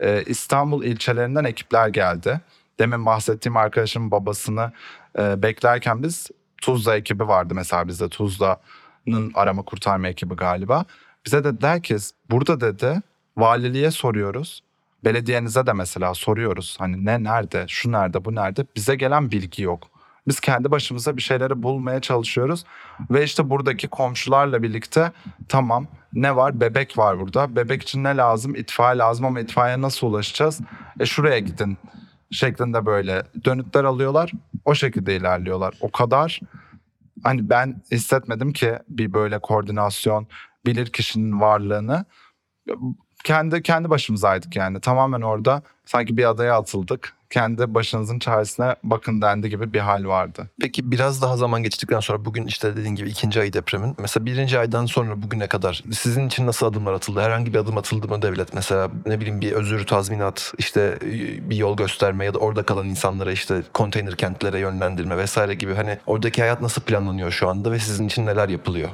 Ee, 0.00 0.22
İstanbul 0.26 0.84
ilçelerinden 0.84 1.44
ekipler 1.44 1.88
geldi. 1.88 2.40
Demin 2.80 3.06
bahsettiğim 3.06 3.56
arkadaşımın 3.56 4.10
babasını 4.10 4.72
e, 5.18 5.42
beklerken 5.42 6.02
biz 6.02 6.30
Tuzla 6.62 6.96
ekibi 6.96 7.28
vardı 7.28 7.54
mesela 7.54 7.88
bizde 7.88 8.08
Tuzla'nın 8.08 9.32
arama 9.34 9.62
kurtarma 9.62 10.08
ekibi 10.08 10.34
galiba. 10.34 10.84
Bize 11.26 11.44
dediler 11.44 11.82
ki 11.82 11.96
burada 12.30 12.60
dedi 12.60 13.02
valiliğe 13.36 13.90
soruyoruz. 13.90 14.62
Belediyenize 15.04 15.66
de 15.66 15.72
mesela 15.72 16.14
soruyoruz. 16.14 16.76
Hani 16.78 17.04
ne 17.04 17.24
nerede, 17.24 17.64
şu 17.68 17.92
nerede, 17.92 18.24
bu 18.24 18.34
nerede? 18.34 18.66
Bize 18.76 18.94
gelen 18.96 19.30
bilgi 19.30 19.62
yok. 19.62 19.88
Biz 20.28 20.40
kendi 20.40 20.70
başımıza 20.70 21.16
bir 21.16 21.22
şeyleri 21.22 21.62
bulmaya 21.62 22.00
çalışıyoruz. 22.00 22.64
Ve 23.10 23.24
işte 23.24 23.50
buradaki 23.50 23.88
komşularla 23.88 24.62
birlikte 24.62 25.12
tamam 25.48 25.86
ne 26.12 26.36
var? 26.36 26.60
Bebek 26.60 26.98
var 26.98 27.20
burada. 27.20 27.56
Bebek 27.56 27.82
için 27.82 28.04
ne 28.04 28.16
lazım? 28.16 28.54
İtfaiye 28.54 28.98
lazım 28.98 29.26
ama 29.26 29.40
itfaiye 29.40 29.80
nasıl 29.80 30.06
ulaşacağız? 30.06 30.60
E 31.00 31.06
şuraya 31.06 31.38
gidin 31.38 31.78
şeklinde 32.30 32.86
böyle 32.86 33.22
dönütler 33.44 33.84
alıyorlar. 33.84 34.32
O 34.64 34.74
şekilde 34.74 35.16
ilerliyorlar. 35.16 35.74
O 35.80 35.90
kadar 35.90 36.40
hani 37.24 37.50
ben 37.50 37.82
hissetmedim 37.92 38.52
ki 38.52 38.78
bir 38.88 39.12
böyle 39.12 39.38
koordinasyon 39.38 40.28
bilir 40.66 40.86
kişinin 40.86 41.40
varlığını 41.40 42.04
kendi 43.24 43.62
kendi 43.62 43.90
başımızaydık 43.90 44.56
yani. 44.56 44.80
Tamamen 44.80 45.20
orada 45.20 45.62
sanki 45.86 46.16
bir 46.16 46.28
adaya 46.30 46.58
atıldık. 46.58 47.12
Kendi 47.30 47.74
başınızın 47.74 48.18
çaresine 48.18 48.76
bakın 48.84 49.22
dendi 49.22 49.50
gibi 49.50 49.72
bir 49.72 49.78
hal 49.78 50.04
vardı. 50.04 50.50
Peki 50.60 50.90
biraz 50.90 51.22
daha 51.22 51.36
zaman 51.36 51.62
geçtikten 51.62 52.00
sonra 52.00 52.24
bugün 52.24 52.46
işte 52.46 52.76
dediğin 52.76 52.94
gibi 52.94 53.08
ikinci 53.08 53.40
ay 53.40 53.52
depremin. 53.52 53.96
Mesela 53.98 54.26
birinci 54.26 54.58
aydan 54.58 54.86
sonra 54.86 55.22
bugüne 55.22 55.46
kadar 55.46 55.82
sizin 55.92 56.26
için 56.26 56.46
nasıl 56.46 56.66
adımlar 56.66 56.92
atıldı? 56.92 57.20
Herhangi 57.20 57.54
bir 57.54 57.58
adım 57.58 57.78
atıldı 57.78 58.08
mı 58.08 58.22
devlet? 58.22 58.54
Mesela 58.54 58.90
ne 59.06 59.20
bileyim 59.20 59.40
bir 59.40 59.52
özür 59.52 59.86
tazminat, 59.86 60.52
işte 60.58 60.98
bir 61.50 61.56
yol 61.56 61.76
gösterme 61.76 62.24
ya 62.24 62.34
da 62.34 62.38
orada 62.38 62.62
kalan 62.62 62.86
insanlara 62.88 63.32
işte 63.32 63.62
konteyner 63.74 64.16
kentlere 64.16 64.58
yönlendirme 64.58 65.16
vesaire 65.16 65.54
gibi. 65.54 65.74
Hani 65.74 65.98
oradaki 66.06 66.40
hayat 66.40 66.60
nasıl 66.60 66.82
planlanıyor 66.82 67.30
şu 67.30 67.48
anda 67.48 67.72
ve 67.72 67.78
sizin 67.78 68.06
için 68.06 68.26
neler 68.26 68.48
yapılıyor? 68.48 68.88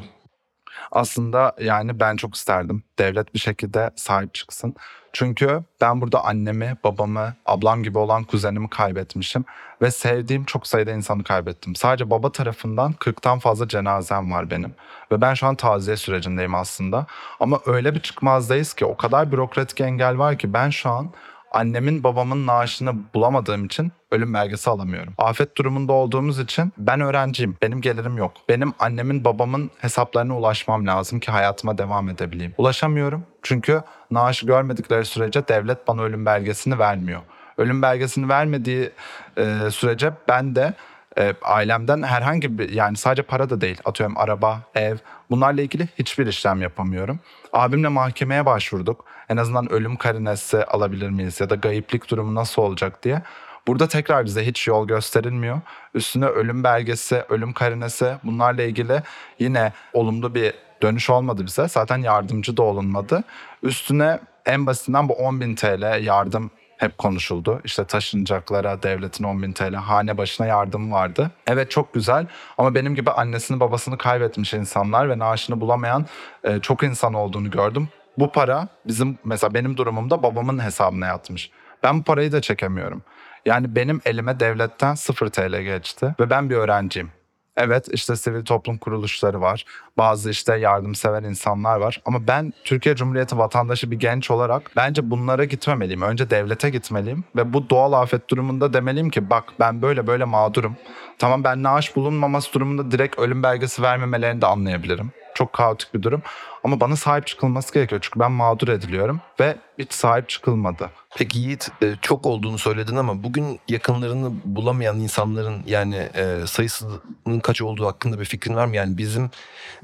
Aslında 0.93 1.57
yani 1.61 2.01
ben 2.01 2.17
çok 2.17 2.35
isterdim. 2.35 2.83
Devlet 2.99 3.35
bir 3.35 3.39
şekilde 3.39 3.91
sahip 3.97 4.35
çıksın. 4.35 4.75
Çünkü 5.13 5.63
ben 5.81 6.01
burada 6.01 6.25
annemi, 6.25 6.77
babamı, 6.85 7.35
ablam 7.47 7.83
gibi 7.83 7.99
olan 7.99 8.25
kuzenimi 8.25 8.71
kaybetmişim. 8.71 9.45
Ve 9.83 9.91
sevdiğim 9.91 10.45
çok 10.45 10.67
sayıda 10.67 10.93
insanı 10.93 11.25
kaybettim. 11.25 11.77
Sadece 11.77 12.11
baba 12.11 12.33
tarafından 12.33 12.93
40'tan 12.93 13.41
fazla 13.41 13.69
cenazem 13.69 14.33
var 14.33 14.51
benim. 14.51 14.75
Ve 15.13 15.21
ben 15.21 15.35
şu 15.35 15.47
an 15.47 15.55
taziye 15.55 15.97
sürecindeyim 15.97 16.55
aslında. 16.55 17.07
Ama 17.41 17.61
öyle 17.67 17.95
bir 17.95 18.01
çıkmazdayız 18.01 18.75
ki 18.75 18.85
o 18.85 18.97
kadar 18.97 19.33
bürokratik 19.33 19.81
engel 19.81 20.19
var 20.19 20.39
ki 20.39 20.53
ben 20.53 20.71
şu 20.71 20.91
an 20.91 21.11
annemin 21.55 22.05
babamın 22.05 22.47
naaşını 22.47 22.95
bulamadığım 23.15 23.65
için 23.65 23.93
ölüm 24.11 24.35
belgesi 24.35 24.71
alamıyorum. 24.71 25.15
Afet 25.19 25.57
durumunda 25.57 25.93
olduğumuz 25.93 26.39
için 26.39 26.73
ben 26.79 27.01
öğrenciyim. 27.01 27.57
Benim 27.63 27.81
gelirim 27.81 28.17
yok. 28.17 28.33
Benim 28.49 28.73
annemin 28.79 29.25
babamın 29.25 29.71
hesaplarına 29.79 30.37
ulaşmam 30.37 30.87
lazım 30.87 31.21
ki 31.21 31.31
hayatıma 31.31 31.79
devam 31.79 32.09
edebileyim. 32.09 32.55
Ulaşamıyorum 32.59 33.25
çünkü 33.43 33.83
naaşı 34.11 34.47
görmedikleri 34.47 35.05
sürece 35.05 35.49
devlet 35.49 35.89
bana 35.89 36.03
ölüm 36.03 36.27
belgesini 36.27 36.79
vermiyor. 36.79 37.21
Ölüm 37.59 37.83
belgesini 37.83 38.29
vermediği 38.29 38.91
e, 39.37 39.71
sürece 39.71 40.13
ben 40.29 40.55
de 40.55 40.75
e, 41.19 41.35
ailemden 41.43 42.03
herhangi 42.03 42.59
bir 42.59 42.69
yani 42.69 42.97
sadece 42.97 43.23
para 43.23 43.51
da 43.51 43.61
değil 43.61 43.81
atıyorum 43.85 44.19
araba, 44.19 44.61
ev 44.75 44.97
bunlarla 45.31 45.63
ilgili 45.63 45.89
hiçbir 45.99 46.27
işlem 46.27 46.63
yapamıyorum. 46.63 47.21
Abimle 47.53 47.89
mahkemeye 47.89 48.47
başvurduk. 48.47 49.05
En 49.35 49.39
azından 49.39 49.73
ölüm 49.73 49.97
karinesi 49.97 50.65
alabilir 50.65 51.11
miyiz 51.11 51.41
ya 51.41 51.51
da 51.51 51.55
gayiplik 51.55 52.11
durumu 52.11 52.35
nasıl 52.35 52.63
olacak 52.63 53.03
diye. 53.03 53.23
Burada 53.67 53.89
tekrar 53.89 54.25
bize 54.25 54.47
hiç 54.47 54.67
yol 54.67 54.87
gösterilmiyor. 54.87 55.61
Üstüne 55.95 56.27
ölüm 56.27 56.65
belgesi, 56.65 57.25
ölüm 57.29 57.53
karinesi 57.53 58.17
bunlarla 58.25 58.63
ilgili 58.63 59.03
yine 59.39 59.73
olumlu 59.93 60.35
bir 60.35 60.55
dönüş 60.83 61.11
olmadı 61.11 61.47
bize. 61.47 61.69
Zaten 61.69 61.99
yardımcı 61.99 62.57
da 62.57 62.63
olunmadı. 62.63 63.25
Üstüne 63.63 64.21
en 64.47 64.67
basitinden 64.67 65.09
bu 65.09 65.13
10.000 65.13 65.55
TL 65.57 66.05
yardım 66.05 66.51
hep 66.77 66.99
konuşuldu. 66.99 67.61
İşte 67.65 67.85
taşınacaklara 67.85 68.83
devletin 68.83 69.25
10 69.25 69.43
bin 69.43 69.53
TL 69.53 69.75
hane 69.75 70.19
başına 70.19 70.47
yardım 70.47 70.93
vardı. 70.93 71.31
Evet 71.47 71.71
çok 71.71 71.95
güzel 71.95 72.27
ama 72.59 72.75
benim 72.75 72.95
gibi 72.95 73.11
annesini 73.11 73.61
babasını 73.61 73.99
kaybetmiş 73.99 74.55
insanlar 74.55 75.09
ve 75.09 75.19
naaşını 75.19 75.61
bulamayan 75.61 76.07
e, 76.45 76.61
çok 76.61 76.83
insan 76.83 77.15
olduğunu 77.15 77.51
gördüm. 77.51 77.89
Bu 78.19 78.33
para 78.33 78.69
bizim 78.87 79.19
mesela 79.25 79.55
benim 79.55 79.77
durumumda 79.77 80.23
babamın 80.23 80.59
hesabına 80.59 81.07
yatmış. 81.07 81.51
Ben 81.83 81.99
bu 81.99 82.03
parayı 82.03 82.33
da 82.33 82.41
çekemiyorum. 82.41 83.03
Yani 83.47 83.75
benim 83.75 84.01
elime 84.05 84.41
devletten 84.41 84.95
0 84.95 85.29
TL 85.29 85.61
geçti 85.63 86.15
ve 86.21 86.31
ben 86.31 86.51
bir 86.51 86.57
öğrenciyim. 86.57 87.11
Evet 87.57 87.89
işte 87.93 88.17
sivil 88.17 88.45
toplum 88.45 88.79
kuruluşları 88.79 89.41
var. 89.41 89.65
Bazı 89.99 90.31
işte 90.31 90.57
yardımsever 90.57 91.23
insanlar 91.23 91.77
var. 91.77 92.03
Ama 92.05 92.27
ben 92.27 92.53
Türkiye 92.65 92.97
Cumhuriyeti 92.97 93.39
vatandaşı 93.39 93.91
bir 93.91 93.97
genç 93.97 94.31
olarak 94.31 94.71
bence 94.77 95.11
bunlara 95.11 95.45
gitmemeliyim. 95.45 96.03
Önce 96.03 96.31
devlete 96.31 96.71
gitmeliyim. 96.71 97.25
Ve 97.37 97.53
bu 97.53 97.71
doğal 97.71 97.93
afet 97.93 98.31
durumunda 98.31 98.73
demeliyim 98.73 99.11
ki 99.11 99.31
bak 99.31 99.45
ben 99.61 99.83
böyle 99.83 100.07
böyle 100.07 100.25
mağdurum. 100.25 100.77
Tamam 101.19 101.45
ben 101.45 101.63
naaş 101.63 101.97
bulunmaması 101.97 102.53
durumunda 102.53 102.91
direkt 102.91 103.19
ölüm 103.19 103.43
belgesi 103.43 103.83
vermemelerini 103.83 104.41
de 104.41 104.47
anlayabilirim. 104.47 105.13
Çok 105.35 105.53
kaotik 105.53 105.95
bir 105.95 106.03
durum. 106.03 106.23
Ama 106.65 106.81
bana 106.81 106.97
sahip 106.97 107.27
çıkılması 107.27 107.75
gerekiyor. 107.75 108.01
Çünkü 108.05 108.21
ben 108.21 108.33
mağdur 108.33 108.69
ediliyorum 108.69 109.21
ve 109.41 109.57
hiç 109.79 109.93
sahip 109.93 110.29
çıkılmadı. 110.29 110.91
Peki 111.17 111.39
Yiğit 111.39 111.71
e, 111.83 111.95
çok 112.03 112.27
olduğunu 112.27 112.59
söyledin 112.59 112.97
ama 112.97 113.23
bugün 113.23 113.61
yakınlarını 113.69 114.33
bulamayan 114.45 115.01
insanların 115.01 115.63
yani 115.67 115.97
e, 115.97 116.47
sayısının 116.47 117.41
kaç 117.43 117.63
olduğu 117.63 117.87
hakkında 117.87 118.21
bir 118.21 118.25
fikrin 118.25 118.55
var 118.55 118.67
mı? 118.67 118.77
Yani 118.77 118.99
bizim 118.99 119.31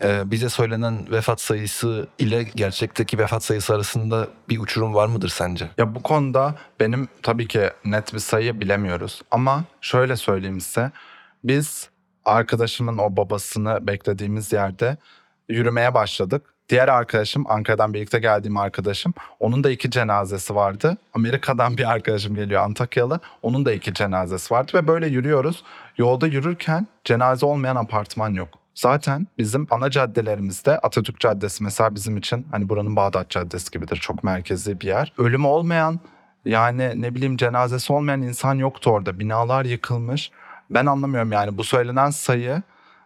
e, 0.02 0.30
bize 0.30 0.49
söylenen 0.49 1.11
vefat 1.11 1.40
sayısı 1.40 2.07
ile 2.19 2.42
gerçekteki 2.42 3.19
vefat 3.19 3.45
sayısı 3.45 3.75
arasında 3.75 4.28
bir 4.49 4.59
uçurum 4.59 4.95
var 4.95 5.07
mıdır 5.07 5.28
sence? 5.28 5.69
Ya 5.78 5.95
bu 5.95 6.02
konuda 6.02 6.54
benim 6.80 7.09
tabii 7.23 7.49
ki 7.49 7.71
net 7.85 8.14
bir 8.14 8.19
sayı 8.19 8.61
bilemiyoruz. 8.61 9.23
Ama 9.30 9.64
şöyle 9.80 10.16
söyleyeyim 10.16 10.61
size. 10.61 10.90
Biz 11.45 11.88
arkadaşımın 12.25 12.99
o 12.99 13.16
babasını 13.16 13.87
beklediğimiz 13.87 14.52
yerde 14.52 14.97
yürümeye 15.49 15.95
başladık. 15.95 16.54
Diğer 16.69 16.88
arkadaşım 16.88 17.45
Ankara'dan 17.49 17.95
birlikte 17.95 18.19
geldiğim 18.19 18.57
arkadaşım 18.57 19.14
onun 19.40 19.64
da 19.64 19.71
iki 19.71 19.90
cenazesi 19.90 20.54
vardı. 20.54 20.97
Amerika'dan 21.14 21.76
bir 21.76 21.90
arkadaşım 21.90 22.35
geliyor 22.35 22.62
Antakyalı 22.62 23.21
onun 23.42 23.64
da 23.64 23.73
iki 23.73 23.95
cenazesi 23.95 24.54
vardı 24.54 24.73
ve 24.75 24.87
böyle 24.88 25.07
yürüyoruz. 25.07 25.64
Yolda 25.99 26.26
yürürken 26.26 26.87
cenaze 27.04 27.47
olmayan 27.47 27.76
apartman 27.76 28.35
yok. 28.35 28.60
Zaten 28.75 29.27
bizim 29.39 29.67
ana 29.71 29.91
caddelerimizde 29.91 30.79
Atatürk 30.79 31.21
Caddesi 31.21 31.65
mesela 31.65 31.95
bizim 31.95 32.17
için 32.17 32.47
hani 32.50 32.69
buranın 32.69 32.97
Bağdat 32.97 33.31
Caddesi 33.31 33.71
gibidir 33.71 33.97
çok 33.97 34.25
merkezi 34.25 34.81
bir 34.81 34.87
yer. 34.87 35.12
Ölüm 35.19 35.45
olmayan 35.47 36.00
yani 36.45 37.03
ne 37.03 37.15
bileyim 37.15 37.37
cenazesi 37.37 37.93
olmayan 37.93 38.23
insan 38.23 38.55
yoktu 38.55 38.91
orada. 38.91 39.19
Binalar 39.19 39.65
yıkılmış. 39.65 40.31
Ben 40.71 40.87
anlamıyorum 40.87 41.33
yani 41.33 41.59
bu 41.59 41.65
söylenen 41.65 42.11
sayı 42.11 42.62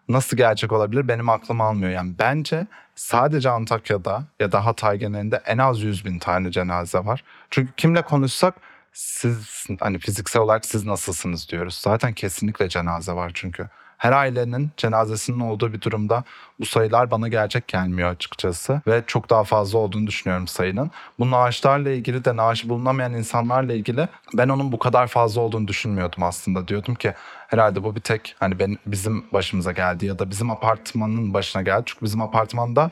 nasıl 0.08 0.36
gerçek 0.36 0.72
olabilir 0.72 1.08
benim 1.08 1.28
aklım 1.28 1.60
almıyor. 1.60 1.90
Yani 1.90 2.14
bence 2.18 2.66
sadece 2.94 3.50
Antakya'da 3.50 4.24
ya 4.40 4.52
da 4.52 4.66
Hatay 4.66 4.98
genelinde 4.98 5.42
en 5.46 5.58
az 5.58 5.82
100 5.82 6.04
bin 6.04 6.18
tane 6.18 6.50
cenaze 6.50 6.98
var. 6.98 7.24
Çünkü 7.50 7.72
kimle 7.76 8.02
konuşsak 8.02 8.54
siz 8.92 9.66
hani 9.80 9.98
fiziksel 9.98 10.42
olarak 10.42 10.66
siz 10.66 10.84
nasılsınız 10.86 11.48
diyoruz. 11.48 11.74
Zaten 11.74 12.12
kesinlikle 12.12 12.68
cenaze 12.68 13.12
var 13.12 13.30
çünkü. 13.34 13.68
Her 14.04 14.12
ailenin 14.12 14.70
cenazesinin 14.76 15.40
olduğu 15.40 15.72
bir 15.72 15.80
durumda 15.80 16.24
bu 16.60 16.66
sayılar 16.66 17.10
bana 17.10 17.28
gerçek 17.28 17.68
gelmiyor 17.68 18.10
açıkçası. 18.10 18.82
Ve 18.86 19.02
çok 19.06 19.30
daha 19.30 19.44
fazla 19.44 19.78
olduğunu 19.78 20.06
düşünüyorum 20.06 20.48
sayının. 20.48 20.90
Bu 21.18 21.30
naaşlarla 21.30 21.90
ilgili 21.90 22.24
de 22.24 22.36
naaşı 22.36 22.68
bulunamayan 22.68 23.14
insanlarla 23.14 23.72
ilgili 23.72 24.08
ben 24.34 24.48
onun 24.48 24.72
bu 24.72 24.78
kadar 24.78 25.06
fazla 25.06 25.40
olduğunu 25.40 25.68
düşünmüyordum 25.68 26.22
aslında. 26.22 26.68
Diyordum 26.68 26.94
ki 26.94 27.14
herhalde 27.48 27.84
bu 27.84 27.96
bir 27.96 28.00
tek 28.00 28.36
hani 28.40 28.58
benim, 28.58 28.78
bizim 28.86 29.24
başımıza 29.32 29.72
geldi 29.72 30.06
ya 30.06 30.18
da 30.18 30.30
bizim 30.30 30.50
apartmanın 30.50 31.34
başına 31.34 31.62
geldi. 31.62 31.82
Çünkü 31.86 32.04
bizim 32.04 32.22
apartmanda 32.22 32.90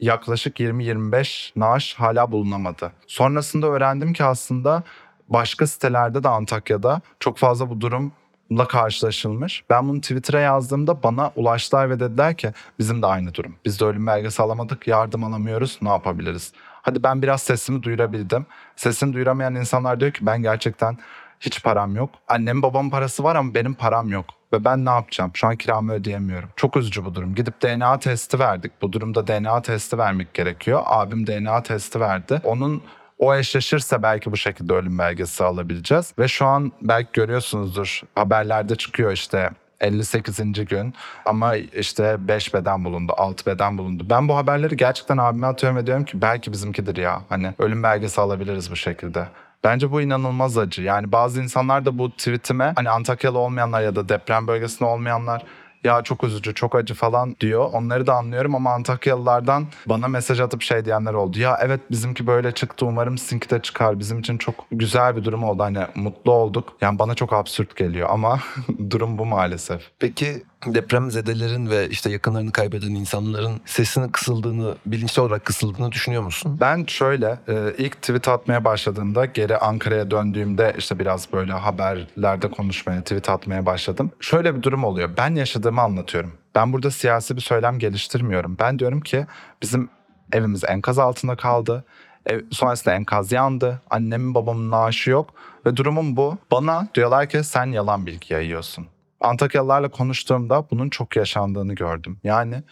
yaklaşık 0.00 0.60
20-25 0.60 1.52
naaş 1.56 1.94
hala 1.94 2.32
bulunamadı. 2.32 2.92
Sonrasında 3.06 3.66
öğrendim 3.66 4.12
ki 4.12 4.24
aslında 4.24 4.82
başka 5.28 5.66
sitelerde 5.66 6.22
de 6.22 6.28
Antakya'da 6.28 7.00
çok 7.20 7.38
fazla 7.38 7.70
bu 7.70 7.80
durum 7.80 8.12
la 8.52 8.68
karşılaşılmış. 8.68 9.64
Ben 9.70 9.88
bunu 9.88 10.00
Twitter'a 10.00 10.40
yazdığımda 10.40 11.02
bana 11.02 11.32
ulaştılar 11.36 11.90
ve 11.90 12.00
dediler 12.00 12.36
ki 12.36 12.52
bizim 12.78 13.02
de 13.02 13.06
aynı 13.06 13.34
durum. 13.34 13.54
Biz 13.64 13.80
de 13.80 13.84
ölüm 13.84 14.06
belgesi 14.06 14.42
alamadık, 14.42 14.88
yardım 14.88 15.24
alamıyoruz, 15.24 15.78
ne 15.82 15.88
yapabiliriz? 15.88 16.52
Hadi 16.82 17.02
ben 17.02 17.22
biraz 17.22 17.42
sesimi 17.42 17.82
duyurabildim. 17.82 18.46
Sesini 18.76 19.12
duyuramayan 19.12 19.54
insanlar 19.54 20.00
diyor 20.00 20.12
ki 20.12 20.26
ben 20.26 20.42
gerçekten 20.42 20.98
hiç 21.40 21.62
param 21.62 21.96
yok. 21.96 22.10
Annem 22.28 22.62
babamın 22.62 22.90
parası 22.90 23.24
var 23.24 23.36
ama 23.36 23.54
benim 23.54 23.74
param 23.74 24.08
yok. 24.08 24.24
Ve 24.52 24.64
ben 24.64 24.84
ne 24.84 24.90
yapacağım? 24.90 25.30
Şu 25.34 25.46
an 25.46 25.56
kiramı 25.56 25.92
ödeyemiyorum. 25.92 26.48
Çok 26.56 26.76
üzücü 26.76 27.04
bu 27.04 27.14
durum. 27.14 27.34
Gidip 27.34 27.62
DNA 27.62 27.98
testi 27.98 28.38
verdik. 28.38 28.72
Bu 28.82 28.92
durumda 28.92 29.26
DNA 29.26 29.62
testi 29.62 29.98
vermek 29.98 30.34
gerekiyor. 30.34 30.82
Abim 30.84 31.26
DNA 31.26 31.62
testi 31.62 32.00
verdi. 32.00 32.40
Onun 32.44 32.82
o 33.20 33.34
eşleşirse 33.34 34.02
belki 34.02 34.32
bu 34.32 34.36
şekilde 34.36 34.72
ölüm 34.72 34.98
belgesi 34.98 35.44
alabileceğiz. 35.44 36.12
Ve 36.18 36.28
şu 36.28 36.46
an 36.46 36.72
belki 36.82 37.08
görüyorsunuzdur 37.12 38.00
haberlerde 38.14 38.76
çıkıyor 38.76 39.12
işte 39.12 39.50
58. 39.80 40.40
gün 40.68 40.94
ama 41.26 41.56
işte 41.56 42.16
5 42.28 42.54
beden 42.54 42.84
bulundu, 42.84 43.12
6 43.16 43.46
beden 43.46 43.78
bulundu. 43.78 44.06
Ben 44.10 44.28
bu 44.28 44.36
haberleri 44.36 44.76
gerçekten 44.76 45.18
abime 45.18 45.46
atıyorum 45.46 45.78
ve 45.78 45.86
diyorum 45.86 46.04
ki 46.04 46.20
belki 46.20 46.52
bizimkidir 46.52 46.96
ya. 46.96 47.22
Hani 47.28 47.54
ölüm 47.58 47.82
belgesi 47.82 48.20
alabiliriz 48.20 48.70
bu 48.70 48.76
şekilde. 48.76 49.28
Bence 49.64 49.90
bu 49.90 50.00
inanılmaz 50.00 50.58
acı. 50.58 50.82
Yani 50.82 51.12
bazı 51.12 51.42
insanlar 51.42 51.84
da 51.84 51.98
bu 51.98 52.10
tweetime 52.10 52.72
hani 52.76 52.90
Antakyalı 52.90 53.38
olmayanlar 53.38 53.82
ya 53.82 53.96
da 53.96 54.08
deprem 54.08 54.46
bölgesinde 54.46 54.84
olmayanlar 54.84 55.42
ya 55.84 56.02
çok 56.02 56.24
üzücü, 56.24 56.54
çok 56.54 56.74
acı 56.74 56.94
falan 56.94 57.36
diyor. 57.40 57.70
Onları 57.72 58.06
da 58.06 58.14
anlıyorum 58.14 58.54
ama 58.54 58.70
Antakyalılardan 58.70 59.66
bana 59.86 60.08
mesaj 60.08 60.40
atıp 60.40 60.62
şey 60.62 60.84
diyenler 60.84 61.14
oldu. 61.14 61.38
Ya 61.38 61.58
evet 61.62 61.80
bizimki 61.90 62.26
böyle 62.26 62.52
çıktı 62.52 62.86
umarım 62.86 63.18
sizinki 63.18 63.50
de 63.50 63.62
çıkar. 63.62 63.98
Bizim 63.98 64.18
için 64.18 64.38
çok 64.38 64.54
güzel 64.72 65.16
bir 65.16 65.24
durum 65.24 65.44
oldu. 65.44 65.62
Hani 65.62 65.78
mutlu 65.94 66.32
olduk. 66.32 66.76
Yani 66.80 66.98
bana 66.98 67.14
çok 67.14 67.32
absürt 67.32 67.76
geliyor 67.76 68.08
ama 68.10 68.40
durum 68.90 69.18
bu 69.18 69.26
maalesef. 69.26 69.82
Peki 69.98 70.42
depremzedelerin 70.66 71.70
ve 71.70 71.88
işte 71.88 72.10
yakınlarını 72.10 72.52
kaybeden 72.52 72.90
insanların 72.90 73.60
sesinin 73.66 74.08
kısıldığını, 74.08 74.74
bilinçli 74.86 75.22
olarak 75.22 75.44
kısıldığını 75.44 75.92
düşünüyor 75.92 76.22
musun? 76.22 76.58
Ben 76.60 76.84
şöyle 76.86 77.38
e, 77.48 77.74
ilk 77.78 78.02
tweet 78.02 78.28
atmaya 78.28 78.64
başladığımda 78.64 79.24
geri 79.24 79.56
Ankara'ya 79.56 80.10
döndüğümde 80.10 80.74
işte 80.78 80.98
biraz 80.98 81.32
böyle 81.32 81.52
haberlerde 81.52 82.50
konuşmaya, 82.50 83.00
tweet 83.00 83.28
atmaya 83.28 83.66
başladım. 83.66 84.10
Şöyle 84.20 84.56
bir 84.56 84.62
durum 84.62 84.84
oluyor. 84.84 85.10
Ben 85.16 85.34
yaşadığımı 85.34 85.80
anlatıyorum. 85.80 86.32
Ben 86.54 86.72
burada 86.72 86.90
siyasi 86.90 87.36
bir 87.36 87.40
söylem 87.40 87.78
geliştirmiyorum. 87.78 88.56
Ben 88.60 88.78
diyorum 88.78 89.00
ki 89.00 89.26
bizim 89.62 89.88
evimiz 90.32 90.64
enkaz 90.64 90.98
altında 90.98 91.36
kaldı. 91.36 91.84
Ev, 92.26 92.40
sonrasında 92.50 92.94
enkaz 92.94 93.32
yandı. 93.32 93.80
Annemin 93.90 94.34
babamın 94.34 94.70
naaşı 94.70 95.10
yok. 95.10 95.34
Ve 95.66 95.76
durumum 95.76 96.16
bu. 96.16 96.38
Bana 96.50 96.88
diyorlar 96.94 97.28
ki 97.28 97.44
sen 97.44 97.66
yalan 97.66 98.06
bilgi 98.06 98.34
yayıyorsun. 98.34 98.86
Antakyalılarla 99.20 99.88
konuştuğumda 99.88 100.70
bunun 100.70 100.90
çok 100.90 101.16
yaşandığını 101.16 101.74
gördüm. 101.74 102.20
Yani 102.24 102.62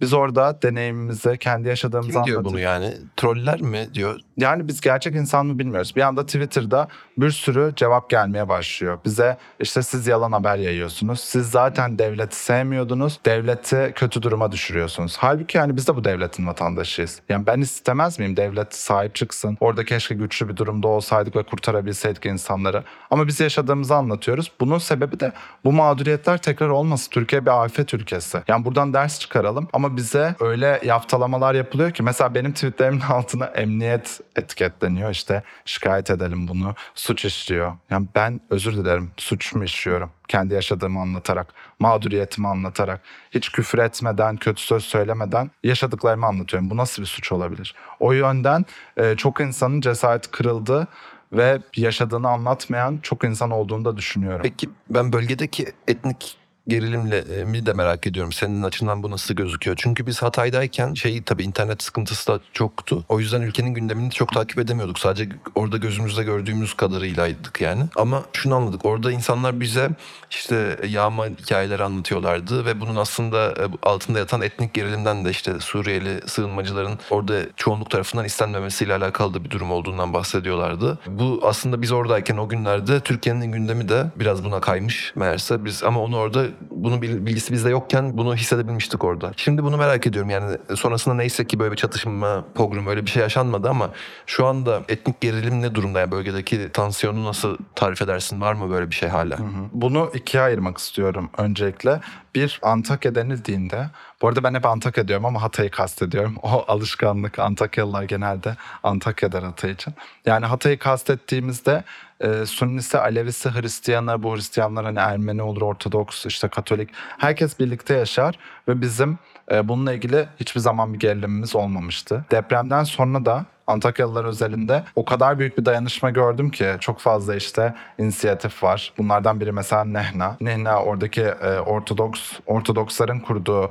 biz 0.00 0.12
orada 0.12 0.62
deneyimimizi, 0.62 1.38
kendi 1.38 1.68
yaşadığımızı 1.68 2.12
Kim 2.12 2.24
diyor 2.24 2.44
bunu 2.44 2.60
yani? 2.60 2.94
Troller 3.16 3.60
mi 3.60 3.88
diyor? 3.94 4.20
yani 4.38 4.68
biz 4.68 4.80
gerçek 4.80 5.14
insan 5.14 5.46
mı 5.46 5.58
bilmiyoruz. 5.58 5.92
Bir 5.96 6.02
anda 6.02 6.26
Twitter'da 6.26 6.88
bir 7.18 7.30
sürü 7.30 7.72
cevap 7.76 8.10
gelmeye 8.10 8.48
başlıyor. 8.48 8.98
Bize 9.04 9.36
işte 9.60 9.82
siz 9.82 10.06
yalan 10.06 10.32
haber 10.32 10.56
yayıyorsunuz. 10.56 11.20
Siz 11.20 11.50
zaten 11.50 11.98
devleti 11.98 12.36
sevmiyordunuz. 12.36 13.20
Devleti 13.26 13.92
kötü 13.94 14.22
duruma 14.22 14.52
düşürüyorsunuz. 14.52 15.16
Halbuki 15.18 15.58
yani 15.58 15.76
biz 15.76 15.88
de 15.88 15.96
bu 15.96 16.04
devletin 16.04 16.46
vatandaşıyız. 16.46 17.20
Yani 17.28 17.46
ben 17.46 17.60
istemez 17.60 18.18
miyim 18.18 18.36
devlet 18.36 18.74
sahip 18.74 19.14
çıksın? 19.14 19.56
Orada 19.60 19.84
keşke 19.84 20.14
güçlü 20.14 20.48
bir 20.48 20.56
durumda 20.56 20.88
olsaydık 20.88 21.36
ve 21.36 21.42
kurtarabilseydik 21.42 22.26
insanları. 22.26 22.84
Ama 23.10 23.26
biz 23.26 23.40
yaşadığımızı 23.40 23.94
anlatıyoruz. 23.94 24.52
Bunun 24.60 24.78
sebebi 24.78 25.20
de 25.20 25.32
bu 25.64 25.72
mağduriyetler 25.72 26.38
tekrar 26.38 26.68
olmasın. 26.68 27.10
Türkiye 27.10 27.46
bir 27.46 27.64
afet 27.64 27.94
ülkesi. 27.94 28.42
Yani 28.48 28.64
buradan 28.64 28.94
ders 28.94 29.20
çıkaralım. 29.20 29.68
Ama 29.72 29.87
bize 29.96 30.34
öyle 30.40 30.80
yaftalamalar 30.84 31.54
yapılıyor 31.54 31.90
ki 31.90 32.02
mesela 32.02 32.34
benim 32.34 32.52
tweetlerimin 32.52 33.00
altına 33.08 33.44
emniyet 33.44 34.20
etiketleniyor. 34.36 35.10
İşte 35.10 35.42
şikayet 35.64 36.10
edelim 36.10 36.48
bunu. 36.48 36.74
Suç 36.94 37.24
işliyor. 37.24 37.72
Yani 37.90 38.06
ben 38.14 38.40
özür 38.50 38.76
dilerim. 38.76 39.10
Suç 39.16 39.54
mu 39.54 39.64
işliyorum? 39.64 40.10
Kendi 40.28 40.54
yaşadığımı 40.54 41.00
anlatarak, 41.00 41.46
mağduriyetimi 41.78 42.48
anlatarak, 42.48 43.00
hiç 43.30 43.52
küfür 43.52 43.78
etmeden, 43.78 44.36
kötü 44.36 44.62
söz 44.62 44.84
söylemeden 44.84 45.50
yaşadıklarımı 45.64 46.26
anlatıyorum. 46.26 46.70
Bu 46.70 46.76
nasıl 46.76 47.02
bir 47.02 47.06
suç 47.06 47.32
olabilir? 47.32 47.74
O 48.00 48.12
yönden 48.12 48.64
e, 48.96 49.16
çok 49.16 49.40
insanın 49.40 49.80
cesareti 49.80 50.30
kırıldı 50.30 50.88
ve 51.32 51.58
yaşadığını 51.76 52.28
anlatmayan 52.28 52.98
çok 53.02 53.24
insan 53.24 53.50
olduğunu 53.50 53.84
da 53.84 53.96
düşünüyorum. 53.96 54.40
Peki 54.42 54.70
ben 54.90 55.12
bölgedeki 55.12 55.72
etnik 55.88 56.38
gerilimle 56.68 57.18
e, 57.18 57.66
de 57.66 57.72
merak 57.72 58.06
ediyorum. 58.06 58.32
Senin 58.32 58.62
açından 58.62 59.02
bu 59.02 59.10
nasıl 59.10 59.34
gözüküyor? 59.34 59.76
Çünkü 59.80 60.06
biz 60.06 60.22
Hatay'dayken 60.22 60.94
şey 60.94 61.22
tabii 61.22 61.42
internet 61.42 61.82
sıkıntısı 61.82 62.32
da 62.32 62.40
çoktu. 62.52 63.04
O 63.08 63.20
yüzden 63.20 63.42
ülkenin 63.42 63.74
gündemini 63.74 64.10
çok 64.10 64.32
takip 64.32 64.58
edemiyorduk. 64.58 64.98
Sadece 64.98 65.28
orada 65.54 65.76
gözümüzde 65.76 66.24
gördüğümüz 66.24 66.74
kadarıylaydık 66.74 67.60
yani. 67.60 67.82
Ama 67.96 68.24
şunu 68.32 68.54
anladık. 68.54 68.84
Orada 68.84 69.12
insanlar 69.12 69.60
bize 69.60 69.90
işte 70.30 70.78
yağma 70.88 71.26
hikayeleri 71.26 71.84
anlatıyorlardı 71.84 72.64
ve 72.64 72.80
bunun 72.80 72.96
aslında 72.96 73.50
e, 73.50 73.64
altında 73.82 74.18
yatan 74.18 74.40
etnik 74.40 74.74
gerilimden 74.74 75.24
de 75.24 75.30
işte 75.30 75.60
Suriyeli 75.60 76.20
sığınmacıların 76.26 76.98
orada 77.10 77.40
çoğunluk 77.56 77.90
tarafından 77.90 78.24
istenmemesiyle 78.24 78.94
alakalı 78.94 79.34
da 79.34 79.44
bir 79.44 79.50
durum 79.50 79.70
olduğundan 79.70 80.12
bahsediyorlardı. 80.12 80.98
Bu 81.06 81.40
aslında 81.44 81.82
biz 81.82 81.92
oradayken 81.92 82.36
o 82.36 82.48
günlerde 82.48 83.00
Türkiye'nin 83.00 83.52
gündemi 83.52 83.88
de 83.88 84.06
biraz 84.16 84.44
buna 84.44 84.60
kaymış 84.60 85.12
meğerse 85.16 85.64
biz 85.64 85.82
ama 85.82 86.00
onu 86.00 86.16
orada 86.16 86.46
bunun 86.70 87.02
bil- 87.02 87.26
bilgisi 87.26 87.52
bizde 87.52 87.70
yokken 87.70 88.18
bunu 88.18 88.36
hissedebilmiştik 88.36 89.04
orada. 89.04 89.32
Şimdi 89.36 89.64
bunu 89.64 89.76
merak 89.76 90.06
ediyorum 90.06 90.30
yani 90.30 90.56
sonrasında 90.74 91.14
neyse 91.14 91.46
ki 91.46 91.58
böyle 91.58 91.72
bir 91.72 91.76
çatışma, 91.76 92.44
pogrom 92.54 92.86
öyle 92.86 93.06
bir 93.06 93.10
şey 93.10 93.22
yaşanmadı 93.22 93.68
ama 93.68 93.90
şu 94.26 94.46
anda 94.46 94.82
etnik 94.88 95.20
gerilim 95.20 95.62
ne 95.62 95.74
durumda 95.74 96.00
yani 96.00 96.10
bölgedeki 96.10 96.68
tansiyonu 96.72 97.24
nasıl 97.24 97.56
tarif 97.74 98.02
edersin? 98.02 98.40
Var 98.40 98.52
mı 98.52 98.70
böyle 98.70 98.90
bir 98.90 98.94
şey 98.94 99.08
hala? 99.08 99.36
Bunu 99.72 100.10
ikiye 100.14 100.42
ayırmak 100.42 100.78
istiyorum 100.78 101.30
öncelikle. 101.38 102.00
Bir 102.34 102.60
Antakya 102.62 103.14
denildiğinde, 103.14 103.90
bu 104.22 104.28
arada 104.28 104.42
ben 104.44 104.54
hep 104.54 104.66
Antakya 104.66 105.08
diyorum 105.08 105.24
ama 105.26 105.42
Hatay'ı 105.42 105.70
kastediyorum. 105.70 106.36
O 106.42 106.64
alışkanlık 106.68 107.38
Antakyalılar 107.38 108.02
genelde 108.02 108.56
Antakya 108.82 109.32
der 109.32 109.42
Hatay 109.42 109.70
için. 109.70 109.94
Yani 110.26 110.46
Hatay'ı 110.46 110.78
kastettiğimizde 110.78 111.84
e, 112.20 112.46
Sünnisi, 112.46 112.98
Alevisi, 112.98 113.50
Hristiyanı, 113.50 114.22
bu 114.22 114.36
Hristiyanlar 114.36 114.84
hani 114.84 114.98
Ermeni 114.98 115.42
olur, 115.42 115.62
Ortodoks, 115.62 116.26
işte 116.26 116.48
Katolik. 116.48 116.90
Herkes 117.18 117.60
birlikte 117.60 117.94
yaşar 117.94 118.38
ve 118.68 118.80
bizim 118.80 119.18
e, 119.52 119.68
bununla 119.68 119.92
ilgili 119.92 120.28
hiçbir 120.40 120.60
zaman 120.60 120.94
bir 120.94 120.98
gerilimimiz 120.98 121.56
olmamıştı. 121.56 122.24
Depremden 122.30 122.84
sonra 122.84 123.24
da 123.24 123.44
Antakyalılar 123.66 124.24
özelinde 124.24 124.84
o 124.96 125.04
kadar 125.04 125.38
büyük 125.38 125.58
bir 125.58 125.64
dayanışma 125.64 126.10
gördüm 126.10 126.50
ki 126.50 126.76
çok 126.80 127.00
fazla 127.00 127.34
işte 127.34 127.74
inisiyatif 127.98 128.62
var. 128.62 128.92
Bunlardan 128.98 129.40
biri 129.40 129.52
mesela 129.52 129.84
Nehna. 129.84 130.36
Nehna 130.40 130.82
oradaki 130.82 131.22
e, 131.22 131.58
Ortodoks 131.58 132.32
Ortodoksların 132.46 133.20
kurduğu 133.20 133.70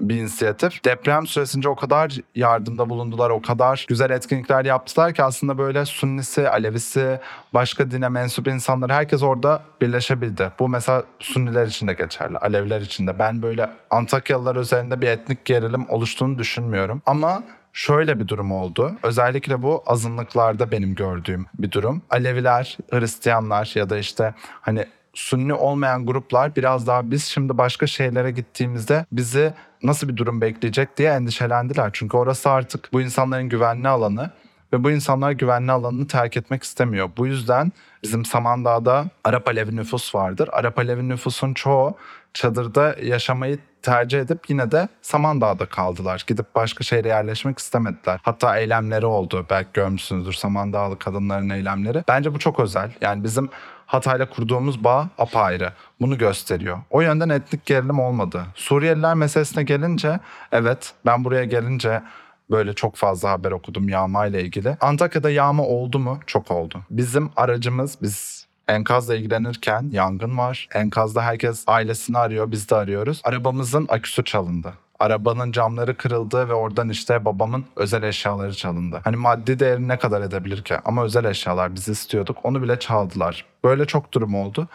bir 0.00 0.16
inisiyatif. 0.16 0.84
Deprem 0.84 1.26
süresince 1.26 1.68
o 1.68 1.76
kadar 1.76 2.16
yardımda 2.34 2.90
bulundular, 2.90 3.30
o 3.30 3.42
kadar 3.42 3.86
güzel 3.88 4.10
etkinlikler 4.10 4.64
yaptılar 4.64 5.14
ki 5.14 5.22
aslında 5.22 5.58
böyle 5.58 5.84
Sünnisi, 5.86 6.48
Alevisi, 6.48 7.20
başka 7.54 7.90
dine 7.90 8.08
mensup 8.08 8.46
insanlar 8.46 8.92
herkes 8.92 9.22
orada 9.22 9.62
birleşebildi. 9.80 10.52
Bu 10.58 10.68
mesela 10.68 11.02
Sünniler 11.18 11.66
için 11.66 11.88
de 11.88 11.92
geçerli, 11.92 12.38
Aleviler 12.38 12.80
için 12.80 13.06
de. 13.06 13.18
Ben 13.18 13.42
böyle 13.42 13.70
Antakyalılar 13.90 14.56
üzerinde 14.56 15.00
bir 15.00 15.08
etnik 15.08 15.44
gerilim 15.44 15.86
oluştuğunu 15.88 16.38
düşünmüyorum. 16.38 17.02
Ama 17.06 17.42
Şöyle 17.76 18.20
bir 18.20 18.28
durum 18.28 18.52
oldu. 18.52 18.92
Özellikle 19.02 19.62
bu 19.62 19.82
azınlıklarda 19.86 20.70
benim 20.70 20.94
gördüğüm 20.94 21.46
bir 21.58 21.70
durum. 21.70 22.02
Aleviler, 22.10 22.78
Hristiyanlar 22.90 23.72
ya 23.74 23.90
da 23.90 23.98
işte 23.98 24.34
hani 24.60 24.86
Sünni 25.14 25.54
olmayan 25.54 26.06
gruplar 26.06 26.56
biraz 26.56 26.86
daha 26.86 27.10
biz 27.10 27.24
şimdi 27.24 27.58
başka 27.58 27.86
şeylere 27.86 28.30
gittiğimizde 28.30 29.06
bizi 29.12 29.54
nasıl 29.82 30.08
bir 30.08 30.16
durum 30.16 30.40
bekleyecek 30.40 30.96
diye 30.96 31.10
endişelendiler. 31.10 31.90
Çünkü 31.92 32.16
orası 32.16 32.50
artık 32.50 32.92
bu 32.92 33.00
insanların 33.00 33.48
güvenli 33.48 33.88
alanı 33.88 34.30
ve 34.72 34.84
bu 34.84 34.90
insanlar 34.90 35.30
güvenli 35.32 35.72
alanını 35.72 36.06
terk 36.06 36.36
etmek 36.36 36.62
istemiyor. 36.62 37.10
Bu 37.16 37.26
yüzden 37.26 37.72
bizim 38.02 38.24
Samandağ'da 38.24 39.04
Arap 39.24 39.48
Alevi 39.48 39.76
nüfus 39.76 40.14
vardır. 40.14 40.48
Arap 40.52 40.78
Alevi 40.78 41.08
nüfusun 41.08 41.54
çoğu 41.54 41.96
çadırda 42.34 42.96
yaşamayı 43.02 43.58
tercih 43.82 44.20
edip 44.20 44.50
yine 44.50 44.70
de 44.70 44.88
Samandağ'da 45.02 45.66
kaldılar. 45.66 46.24
Gidip 46.26 46.54
başka 46.54 46.84
şehre 46.84 47.08
yerleşmek 47.08 47.58
istemediler. 47.58 48.20
Hatta 48.22 48.58
eylemleri 48.58 49.06
oldu. 49.06 49.46
Belki 49.50 49.68
görmüşsünüzdür 49.72 50.32
Samandağlı 50.32 50.98
kadınların 50.98 51.50
eylemleri. 51.50 52.04
Bence 52.08 52.34
bu 52.34 52.38
çok 52.38 52.60
özel. 52.60 52.90
Yani 53.00 53.24
bizim 53.24 53.50
Hatay'la 53.86 54.30
kurduğumuz 54.30 54.84
bağ 54.84 55.08
apayrı. 55.18 55.72
Bunu 56.00 56.18
gösteriyor. 56.18 56.78
O 56.90 57.00
yönden 57.00 57.28
etnik 57.28 57.66
gerilim 57.66 58.00
olmadı. 58.00 58.42
Suriyeliler 58.54 59.14
meselesine 59.14 59.62
gelince 59.62 60.20
evet 60.52 60.92
ben 61.06 61.24
buraya 61.24 61.44
gelince 61.44 62.02
böyle 62.50 62.72
çok 62.72 62.96
fazla 62.96 63.30
haber 63.30 63.52
okudum 63.52 63.88
yağma 63.88 64.26
ile 64.26 64.42
ilgili. 64.42 64.76
Antakya'da 64.80 65.30
yağma 65.30 65.62
oldu 65.62 65.98
mu? 65.98 66.20
Çok 66.26 66.50
oldu. 66.50 66.80
Bizim 66.90 67.30
aracımız 67.36 67.98
biz 68.02 68.44
Enkazla 68.68 69.14
ilgilenirken 69.14 69.88
yangın 69.92 70.38
var. 70.38 70.68
Enkazda 70.74 71.22
herkes 71.22 71.64
ailesini 71.66 72.18
arıyor, 72.18 72.50
biz 72.50 72.70
de 72.70 72.74
arıyoruz. 72.74 73.20
Arabamızın 73.24 73.86
aküsü 73.88 74.24
çalındı. 74.24 74.74
Arabanın 74.98 75.52
camları 75.52 75.96
kırıldı 75.96 76.48
ve 76.48 76.54
oradan 76.54 76.88
işte 76.88 77.24
babamın 77.24 77.64
özel 77.76 78.02
eşyaları 78.02 78.54
çalındı. 78.54 79.00
Hani 79.04 79.16
maddi 79.16 79.58
değeri 79.58 79.88
ne 79.88 79.98
kadar 79.98 80.20
edebilir 80.22 80.62
ki? 80.62 80.76
Ama 80.84 81.04
özel 81.04 81.24
eşyalar 81.24 81.74
biz 81.74 81.88
istiyorduk. 81.88 82.36
Onu 82.42 82.62
bile 82.62 82.78
çaldılar. 82.78 83.44
Böyle 83.64 83.86
çok 83.86 84.12
durum 84.12 84.34
oldu. 84.34 84.68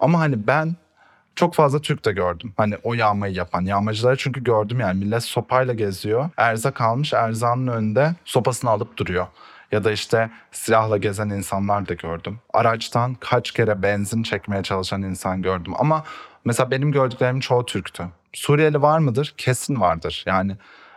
Ama 0.00 0.20
hani 0.20 0.46
ben 0.46 0.76
çok 1.34 1.54
fazla 1.54 1.80
Türk 1.80 2.04
de 2.04 2.12
gördüm. 2.12 2.52
Hani 2.56 2.76
o 2.82 2.94
yağmayı 2.94 3.34
yapan 3.34 3.62
yağmacıları 3.62 4.16
çünkü 4.16 4.44
gördüm 4.44 4.80
yani 4.80 5.04
millet 5.04 5.22
sopayla 5.22 5.74
geziyor. 5.74 6.30
Erzak 6.36 6.80
almış 6.80 7.12
erzağının 7.12 7.66
önünde 7.66 8.14
sopasını 8.24 8.70
alıp 8.70 8.96
duruyor. 8.96 9.26
Ya 9.72 9.84
da 9.84 9.92
işte 9.92 10.30
silahla 10.52 10.96
gezen 10.96 11.28
insanlar 11.28 11.88
da 11.88 11.94
gördüm. 11.94 12.38
Araçtan 12.52 13.14
kaç 13.14 13.50
kere 13.50 13.82
benzin 13.82 14.22
çekmeye 14.22 14.62
çalışan 14.62 15.02
insan 15.02 15.42
gördüm. 15.42 15.72
Ama 15.78 16.04
Mesela 16.46 16.70
benim 16.70 16.92
gördüklerimin 16.92 17.40
çoğu 17.40 17.66
Türktü. 17.66 18.04
Suriyeli 18.32 18.82
var 18.82 18.98
mıdır? 18.98 19.34
Kesin 19.36 19.80
vardır. 19.80 20.22
Yani 20.26 20.56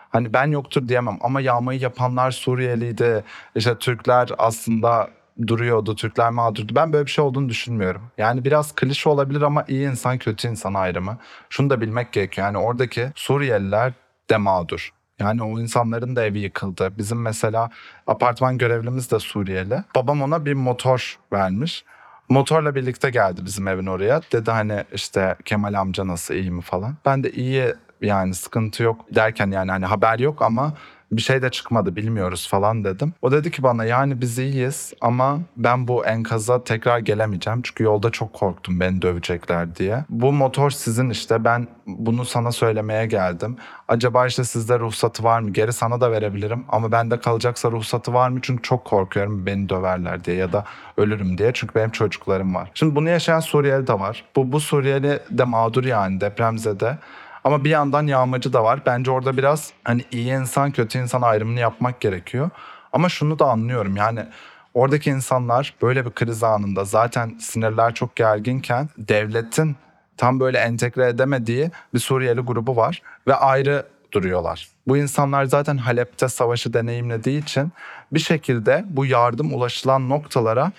hani 0.09 0.33
ben 0.33 0.51
yoktur 0.51 0.87
diyemem 0.87 1.17
ama 1.21 1.41
yağmayı 1.41 1.79
yapanlar 1.79 2.31
Suriyeliydi. 2.31 3.23
İşte 3.55 3.77
Türkler 3.77 4.29
aslında 4.37 5.09
duruyordu, 5.47 5.95
Türkler 5.95 6.29
mağdurdu. 6.29 6.75
Ben 6.75 6.93
böyle 6.93 7.05
bir 7.05 7.11
şey 7.11 7.25
olduğunu 7.25 7.49
düşünmüyorum. 7.49 8.01
Yani 8.17 8.45
biraz 8.45 8.75
klişe 8.75 9.09
olabilir 9.09 9.41
ama 9.41 9.65
iyi 9.67 9.89
insan 9.89 10.17
kötü 10.17 10.47
insan 10.47 10.73
ayrımı. 10.73 11.17
Şunu 11.49 11.69
da 11.69 11.81
bilmek 11.81 12.11
gerekiyor. 12.11 12.47
Yani 12.47 12.57
oradaki 12.57 13.11
Suriyeliler 13.15 13.93
de 14.29 14.37
mağdur. 14.37 14.93
Yani 15.19 15.43
o 15.43 15.59
insanların 15.59 16.15
da 16.15 16.25
evi 16.25 16.39
yıkıldı. 16.39 16.93
Bizim 16.97 17.21
mesela 17.21 17.69
apartman 18.07 18.57
görevlimiz 18.57 19.11
de 19.11 19.19
Suriyeli. 19.19 19.83
Babam 19.95 20.21
ona 20.21 20.45
bir 20.45 20.53
motor 20.53 21.19
vermiş. 21.33 21.85
Motorla 22.29 22.75
birlikte 22.75 23.09
geldi 23.09 23.45
bizim 23.45 23.67
evin 23.67 23.85
oraya. 23.85 24.21
Dedi 24.31 24.51
hani 24.51 24.83
işte 24.93 25.35
Kemal 25.45 25.73
amca 25.73 26.07
nasıl 26.07 26.33
iyi 26.33 26.51
mi 26.51 26.61
falan. 26.61 26.95
Ben 27.05 27.23
de 27.23 27.31
iyi 27.31 27.73
yani 28.01 28.33
sıkıntı 28.33 28.83
yok 28.83 29.05
derken 29.15 29.51
yani 29.51 29.71
hani 29.71 29.85
haber 29.85 30.19
yok 30.19 30.41
ama 30.41 30.73
bir 31.11 31.21
şey 31.21 31.41
de 31.41 31.49
çıkmadı 31.49 31.95
bilmiyoruz 31.95 32.47
falan 32.47 32.83
dedim. 32.83 33.13
O 33.21 33.31
dedi 33.31 33.51
ki 33.51 33.63
bana 33.63 33.85
yani 33.85 34.21
biz 34.21 34.39
iyiyiz 34.39 34.93
ama 35.01 35.39
ben 35.57 35.87
bu 35.87 36.05
enkaza 36.05 36.63
tekrar 36.63 36.99
gelemeyeceğim. 36.99 37.61
Çünkü 37.63 37.83
yolda 37.83 38.09
çok 38.09 38.33
korktum 38.33 38.79
beni 38.79 39.01
dövecekler 39.01 39.75
diye. 39.75 40.05
Bu 40.09 40.31
motor 40.31 40.69
sizin 40.69 41.09
işte 41.09 41.43
ben 41.43 41.67
bunu 41.87 42.25
sana 42.25 42.51
söylemeye 42.51 43.05
geldim. 43.05 43.57
Acaba 43.87 44.27
işte 44.27 44.43
sizde 44.43 44.79
ruhsatı 44.79 45.23
var 45.23 45.39
mı? 45.39 45.49
Geri 45.49 45.73
sana 45.73 46.01
da 46.01 46.11
verebilirim 46.11 46.65
ama 46.69 46.91
bende 46.91 47.19
kalacaksa 47.19 47.71
ruhsatı 47.71 48.13
var 48.13 48.29
mı? 48.29 48.39
Çünkü 48.41 48.61
çok 48.61 48.85
korkuyorum 48.85 49.45
beni 49.45 49.69
döverler 49.69 50.23
diye 50.23 50.37
ya 50.37 50.53
da 50.53 50.65
ölürüm 50.97 51.37
diye. 51.37 51.51
Çünkü 51.53 51.75
benim 51.75 51.89
çocuklarım 51.89 52.55
var. 52.55 52.71
Şimdi 52.73 52.95
bunu 52.95 53.09
yaşayan 53.09 53.39
Suriyeli 53.39 53.87
de 53.87 53.93
var. 53.93 54.23
Bu, 54.35 54.51
bu 54.51 54.59
Suriyeli 54.59 55.19
de 55.29 55.43
mağdur 55.43 55.83
yani 55.83 56.21
depremzede. 56.21 56.97
Ama 57.43 57.63
bir 57.63 57.69
yandan 57.69 58.07
yağmacı 58.07 58.53
da 58.53 58.63
var. 58.63 58.81
Bence 58.85 59.11
orada 59.11 59.37
biraz 59.37 59.73
hani 59.83 60.05
iyi 60.11 60.31
insan 60.31 60.71
kötü 60.71 60.99
insan 60.99 61.21
ayrımını 61.21 61.59
yapmak 61.59 62.01
gerekiyor. 62.01 62.49
Ama 62.93 63.09
şunu 63.09 63.39
da 63.39 63.45
anlıyorum 63.45 63.95
yani 63.95 64.25
oradaki 64.73 65.09
insanlar 65.09 65.73
böyle 65.81 66.05
bir 66.05 66.11
kriz 66.11 66.43
anında 66.43 66.85
zaten 66.85 67.37
sinirler 67.39 67.93
çok 67.93 68.15
gerginken 68.15 68.89
devletin 68.97 69.75
tam 70.17 70.39
böyle 70.39 70.57
entegre 70.57 71.07
edemediği 71.07 71.71
bir 71.93 71.99
Suriyeli 71.99 72.41
grubu 72.41 72.75
var 72.75 73.01
ve 73.27 73.35
ayrı 73.35 73.85
duruyorlar. 74.11 74.67
Bu 74.87 74.97
insanlar 74.97 75.45
zaten 75.45 75.77
Halep'te 75.77 76.29
savaşı 76.29 76.73
deneyimlediği 76.73 77.43
için 77.43 77.71
bir 78.11 78.19
şekilde 78.19 78.85
bu 78.87 79.05
yardım 79.05 79.53
ulaşılan 79.53 80.09
noktalara 80.09 80.71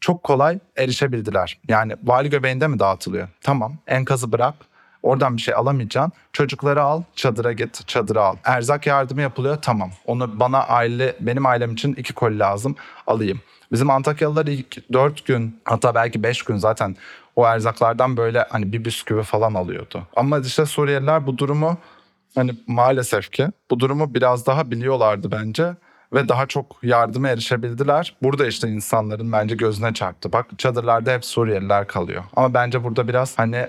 çok 0.00 0.22
kolay 0.22 0.58
erişebildiler. 0.76 1.58
Yani 1.68 1.96
vali 2.04 2.30
göbeğinde 2.30 2.66
mi 2.66 2.78
dağıtılıyor? 2.78 3.28
Tamam 3.40 3.74
enkazı 3.86 4.32
bırak 4.32 4.54
Oradan 5.02 5.36
bir 5.36 5.42
şey 5.42 5.54
alamayacaksın. 5.54 6.12
Çocukları 6.32 6.82
al, 6.82 7.02
çadıra 7.16 7.52
git, 7.52 7.88
çadıra 7.88 8.22
al. 8.22 8.36
Erzak 8.44 8.86
yardımı 8.86 9.20
yapılıyor, 9.22 9.58
tamam. 9.62 9.90
Onu 10.06 10.40
bana 10.40 10.64
aile, 10.64 11.16
benim 11.20 11.46
ailem 11.46 11.72
için 11.72 11.94
iki 11.94 12.12
koli 12.12 12.38
lazım, 12.38 12.76
alayım. 13.06 13.40
Bizim 13.72 13.90
Antakyalılar 13.90 14.46
ilk 14.46 14.92
dört 14.92 15.26
gün, 15.26 15.60
hatta 15.64 15.94
belki 15.94 16.22
beş 16.22 16.42
gün 16.42 16.56
zaten 16.56 16.96
o 17.36 17.46
erzaklardan 17.46 18.16
böyle 18.16 18.46
hani 18.50 18.72
bir 18.72 18.84
bisküvi 18.84 19.22
falan 19.22 19.54
alıyordu. 19.54 20.06
Ama 20.16 20.38
işte 20.38 20.66
Suriyeliler 20.66 21.26
bu 21.26 21.38
durumu 21.38 21.78
hani 22.34 22.54
maalesef 22.66 23.32
ki 23.32 23.48
bu 23.70 23.80
durumu 23.80 24.14
biraz 24.14 24.46
daha 24.46 24.70
biliyorlardı 24.70 25.32
bence 25.32 25.74
ve 26.12 26.28
daha 26.28 26.46
çok 26.46 26.76
yardıma 26.82 27.28
erişebildiler. 27.28 28.16
Burada 28.22 28.46
işte 28.46 28.68
insanların 28.68 29.32
bence 29.32 29.54
gözüne 29.54 29.94
çarptı. 29.94 30.32
Bak 30.32 30.46
çadırlarda 30.58 31.12
hep 31.12 31.24
Suriyeliler 31.24 31.86
kalıyor. 31.86 32.24
Ama 32.36 32.54
bence 32.54 32.84
burada 32.84 33.08
biraz 33.08 33.38
hani 33.38 33.66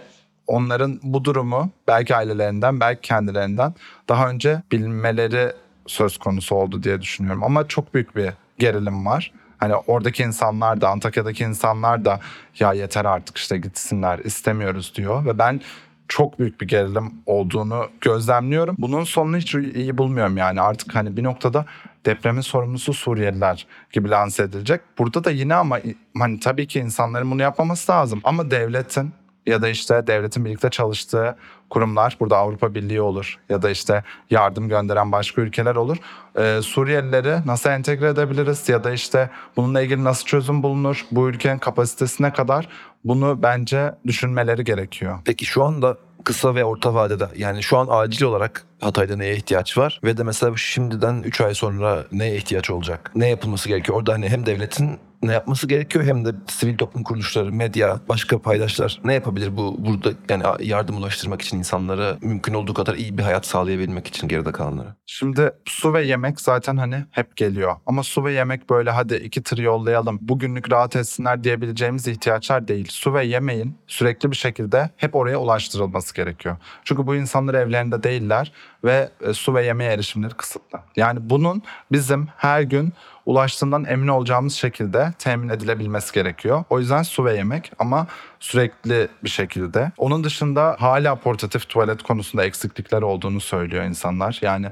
onların 0.48 1.00
bu 1.04 1.26
durumu 1.26 1.70
belki 1.88 2.16
ailelerinden 2.16 2.80
belki 2.80 3.02
kendilerinden 3.02 3.74
daha 4.10 4.30
önce 4.30 4.62
bilmeleri 4.72 5.52
söz 5.88 6.18
konusu 6.18 6.56
oldu 6.56 6.84
diye 6.84 7.02
düşünüyorum. 7.02 7.44
Ama 7.44 7.68
çok 7.68 7.94
büyük 7.94 8.16
bir 8.16 8.30
gerilim 8.60 9.06
var. 9.06 9.32
Hani 9.58 9.76
oradaki 9.76 10.24
insanlar 10.24 10.82
da 10.82 10.90
Antakya'daki 10.90 11.44
insanlar 11.44 12.06
da 12.06 12.20
ya 12.60 12.74
yeter 12.74 13.06
artık 13.06 13.38
işte 13.38 13.58
gitsinler 13.58 14.20
istemiyoruz 14.20 14.94
diyor 14.96 15.26
ve 15.26 15.40
ben 15.40 15.62
çok 16.08 16.40
büyük 16.40 16.62
bir 16.62 16.68
gerilim 16.68 17.14
olduğunu 17.26 17.88
gözlemliyorum. 18.02 18.76
Bunun 18.80 19.04
sonunu 19.04 19.38
hiç 19.38 19.56
iyi 19.56 19.98
bulmuyorum 19.98 20.38
yani 20.38 20.62
artık 20.62 20.96
hani 20.96 21.18
bir 21.18 21.24
noktada 21.24 21.66
depremin 22.06 22.42
sorumlusu 22.42 22.94
Suriyeliler 22.94 23.68
gibi 23.92 24.10
lanse 24.10 24.44
edilecek. 24.44 24.82
Burada 24.98 25.24
da 25.24 25.32
yine 25.32 25.56
ama 25.56 25.80
hani 26.18 26.40
tabii 26.40 26.68
ki 26.68 26.80
insanların 26.80 27.32
bunu 27.32 27.42
yapmaması 27.42 27.92
lazım 27.92 28.22
ama 28.24 28.52
devletin 28.52 29.14
ya 29.48 29.62
da 29.62 29.70
işte 29.70 30.08
devletin 30.08 30.46
birlikte 30.46 30.70
çalıştığı 30.70 31.36
kurumlar 31.70 32.18
burada 32.20 32.38
Avrupa 32.38 32.76
Birliği 32.76 33.02
olur 33.02 33.40
ya 33.50 33.62
da 33.62 33.70
işte 33.70 34.04
yardım 34.30 34.70
gönderen 34.70 35.12
başka 35.12 35.42
ülkeler 35.42 35.76
olur. 35.76 35.98
Ee, 36.40 36.60
Suriyelileri 36.62 37.38
nasıl 37.46 37.70
entegre 37.70 38.08
edebiliriz 38.08 38.70
ya 38.70 38.84
da 38.84 38.92
işte 38.92 39.30
bununla 39.58 39.82
ilgili 39.82 40.04
nasıl 40.04 40.26
çözüm 40.26 40.64
bulunur? 40.64 41.06
Bu 41.12 41.30
ülkenin 41.30 41.58
kapasitesine 41.58 42.34
kadar 42.34 42.68
bunu 43.04 43.44
bence 43.44 43.96
düşünmeleri 44.08 44.64
gerekiyor. 44.64 45.20
Peki 45.26 45.46
şu 45.46 45.64
anda 45.64 45.98
kısa 46.24 46.56
ve 46.56 46.66
orta 46.66 46.94
vadede 46.94 47.28
yani 47.36 47.64
şu 47.64 47.78
an 47.78 47.88
acil 47.90 48.24
olarak 48.24 48.66
Hatay'da 48.82 49.16
neye 49.16 49.36
ihtiyaç 49.36 49.78
var 49.78 50.00
ve 50.04 50.18
de 50.18 50.24
mesela 50.24 50.58
şimdiden 50.58 51.24
3 51.24 51.42
ay 51.42 51.54
sonra 51.54 52.06
neye 52.12 52.36
ihtiyaç 52.36 52.70
olacak? 52.70 53.12
Ne 53.16 53.30
yapılması 53.30 53.70
gerekiyor? 53.70 53.98
Orada 53.98 54.14
hani 54.14 54.30
hem 54.30 54.46
devletin 54.46 55.00
ne 55.28 55.34
yapması 55.34 55.68
gerekiyor 55.68 56.06
hem 56.06 56.26
de 56.26 56.32
sivil 56.48 56.78
toplum 56.78 57.04
kuruluşları, 57.04 57.52
medya, 57.52 58.00
başka 58.10 58.40
paydaşlar 58.40 59.02
ne 59.04 59.14
yapabilir 59.14 59.58
bu 59.58 59.76
burada 59.80 60.10
yani 60.30 60.44
yardım 60.60 60.98
ulaştırmak 60.98 61.42
için 61.42 61.58
insanlara 61.58 62.18
mümkün 62.22 62.54
olduğu 62.54 62.74
kadar 62.74 62.96
iyi 62.96 63.18
bir 63.18 63.24
hayat 63.24 63.46
sağlayabilmek 63.46 64.08
için 64.08 64.28
geride 64.28 64.52
kalanlara? 64.52 64.96
Şimdi 65.06 65.52
su 65.66 65.94
ve 65.94 66.06
yemek 66.06 66.42
zaten 66.42 66.78
hani 66.78 67.06
hep 67.12 67.36
geliyor. 67.36 67.76
Ama 67.86 68.04
su 68.04 68.26
ve 68.26 68.34
yemek 68.34 68.70
böyle 68.70 68.92
hadi 68.92 69.16
iki 69.16 69.44
tır 69.44 69.58
yollayalım 69.58 70.20
bugünlük 70.22 70.72
rahat 70.72 70.96
etsinler 70.96 71.44
diyebileceğimiz 71.44 72.08
ihtiyaçlar 72.08 72.68
değil. 72.68 72.88
Su 72.90 73.14
ve 73.14 73.26
yemeğin 73.26 73.78
sürekli 73.88 74.32
bir 74.32 74.36
şekilde 74.36 74.90
hep 74.98 75.16
oraya 75.16 75.38
ulaştırılması 75.38 76.16
gerekiyor. 76.16 76.58
Çünkü 76.84 77.08
bu 77.08 77.16
insanlar 77.16 77.54
evlerinde 77.54 78.04
değiller 78.04 78.52
ve 78.84 79.10
e, 79.22 79.34
su 79.34 79.56
ve 79.56 79.66
yemeğe 79.66 79.92
erişimleri 79.92 80.34
kısıtlı. 80.34 80.80
Yani 80.96 81.20
bunun 81.30 81.62
bizim 81.92 82.28
her 82.38 82.62
gün 82.62 82.94
ulaştığından 83.28 83.86
emin 83.86 84.08
olacağımız 84.08 84.54
şekilde 84.54 85.14
temin 85.20 85.50
edilebilmesi 85.50 86.14
gerekiyor. 86.14 86.64
O 86.70 86.80
yüzden 86.80 87.04
su 87.04 87.26
ve 87.26 87.36
yemek 87.36 87.72
ama 87.80 88.08
sürekli 88.40 89.08
bir 89.24 89.30
şekilde. 89.30 89.92
Onun 89.98 90.24
dışında 90.24 90.76
hala 90.80 91.16
portatif 91.16 91.70
tuvalet 91.70 92.04
konusunda 92.04 92.46
eksiklikler 92.46 93.02
olduğunu 93.02 93.40
söylüyor 93.40 93.84
insanlar. 93.84 94.40
Yani 94.42 94.68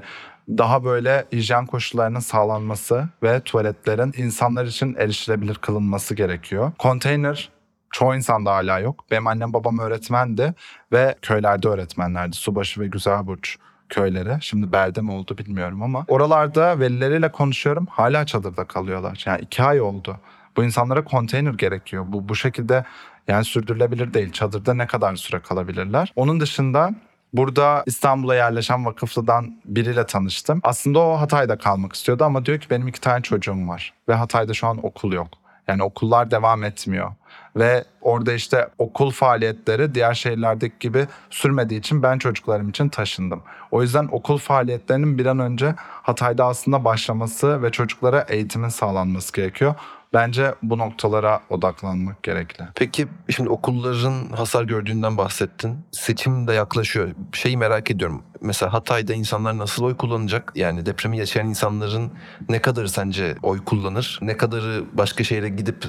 daha 0.48 0.84
böyle 0.84 1.24
hijyen 1.32 1.66
koşullarının 1.66 2.20
sağlanması 2.20 3.08
ve 3.22 3.40
tuvaletlerin 3.40 4.12
insanlar 4.16 4.64
için 4.64 4.94
erişilebilir 4.94 5.54
kılınması 5.54 6.14
gerekiyor. 6.14 6.72
Konteyner 6.78 7.50
çoğu 7.90 8.14
insanda 8.14 8.54
hala 8.54 8.78
yok. 8.78 9.04
Benim 9.10 9.26
annem 9.26 9.52
babam 9.52 9.78
öğretmendi 9.78 10.54
ve 10.92 11.14
köylerde 11.22 11.68
öğretmenlerdi. 11.68 12.36
Subaşı 12.36 12.80
ve 12.80 12.86
Güzelburç 12.86 13.58
köyleri. 13.88 14.38
Şimdi 14.40 14.72
belde 14.72 15.00
mi 15.00 15.12
oldu 15.12 15.38
bilmiyorum 15.38 15.82
ama 15.82 16.04
oralarda 16.08 16.80
velileriyle 16.80 17.32
konuşuyorum. 17.32 17.86
Hala 17.90 18.26
çadırda 18.26 18.64
kalıyorlar. 18.64 19.22
Yani 19.26 19.40
iki 19.40 19.62
ay 19.62 19.80
oldu. 19.80 20.16
Bu 20.56 20.64
insanlara 20.64 21.04
konteyner 21.04 21.54
gerekiyor. 21.54 22.04
Bu 22.08 22.28
bu 22.28 22.34
şekilde 22.34 22.84
yani 23.28 23.44
sürdürülebilir 23.44 24.14
değil. 24.14 24.32
Çadırda 24.32 24.74
ne 24.74 24.86
kadar 24.86 25.16
süre 25.16 25.40
kalabilirler? 25.40 26.12
Onun 26.16 26.40
dışında 26.40 26.94
Burada 27.32 27.82
İstanbul'a 27.86 28.34
yerleşen 28.34 28.84
vakıflıdan 28.84 29.60
biriyle 29.64 30.06
tanıştım. 30.06 30.60
Aslında 30.62 30.98
o 30.98 31.20
Hatay'da 31.20 31.58
kalmak 31.58 31.92
istiyordu 31.94 32.24
ama 32.24 32.46
diyor 32.46 32.60
ki 32.60 32.70
benim 32.70 32.88
iki 32.88 33.00
tane 33.00 33.22
çocuğum 33.22 33.68
var. 33.68 33.92
Ve 34.08 34.14
Hatay'da 34.14 34.54
şu 34.54 34.66
an 34.66 34.86
okul 34.86 35.12
yok. 35.12 35.28
Yani 35.68 35.82
okullar 35.82 36.30
devam 36.30 36.64
etmiyor. 36.64 37.12
Ve 37.56 37.84
orada 38.00 38.32
işte 38.32 38.68
okul 38.78 39.10
faaliyetleri 39.10 39.94
diğer 39.94 40.14
şehirlerdeki 40.14 40.74
gibi 40.80 41.06
sürmediği 41.30 41.80
için 41.80 42.02
ben 42.02 42.18
çocuklarım 42.18 42.68
için 42.68 42.88
taşındım. 42.88 43.42
O 43.70 43.82
yüzden 43.82 44.08
okul 44.12 44.38
faaliyetlerinin 44.38 45.18
bir 45.18 45.26
an 45.26 45.38
önce 45.38 45.74
Hatay'da 45.78 46.44
aslında 46.44 46.84
başlaması 46.84 47.62
ve 47.62 47.70
çocuklara 47.70 48.20
eğitimin 48.28 48.68
sağlanması 48.68 49.32
gerekiyor. 49.32 49.74
Bence 50.14 50.54
bu 50.62 50.78
noktalara 50.78 51.40
odaklanmak 51.50 52.22
gerekli. 52.22 52.64
Peki 52.74 53.08
şimdi 53.30 53.48
okulların 53.48 54.28
hasar 54.36 54.64
gördüğünden 54.64 55.18
bahsettin. 55.18 55.78
Seçim 55.92 56.48
de 56.48 56.52
yaklaşıyor. 56.52 57.08
Şeyi 57.32 57.56
merak 57.56 57.90
ediyorum. 57.90 58.22
Mesela 58.40 58.72
Hatay'da 58.72 59.14
insanlar 59.14 59.58
nasıl 59.58 59.84
oy 59.84 59.96
kullanacak? 59.96 60.52
Yani 60.54 60.86
depremi 60.86 61.18
yaşayan 61.18 61.48
insanların 61.48 62.12
ne 62.48 62.62
kadarı 62.62 62.88
sence 62.88 63.36
oy 63.42 63.64
kullanır? 63.64 64.18
Ne 64.22 64.36
kadarı 64.36 64.84
başka 64.92 65.24
şehre 65.24 65.48
gidip 65.48 65.84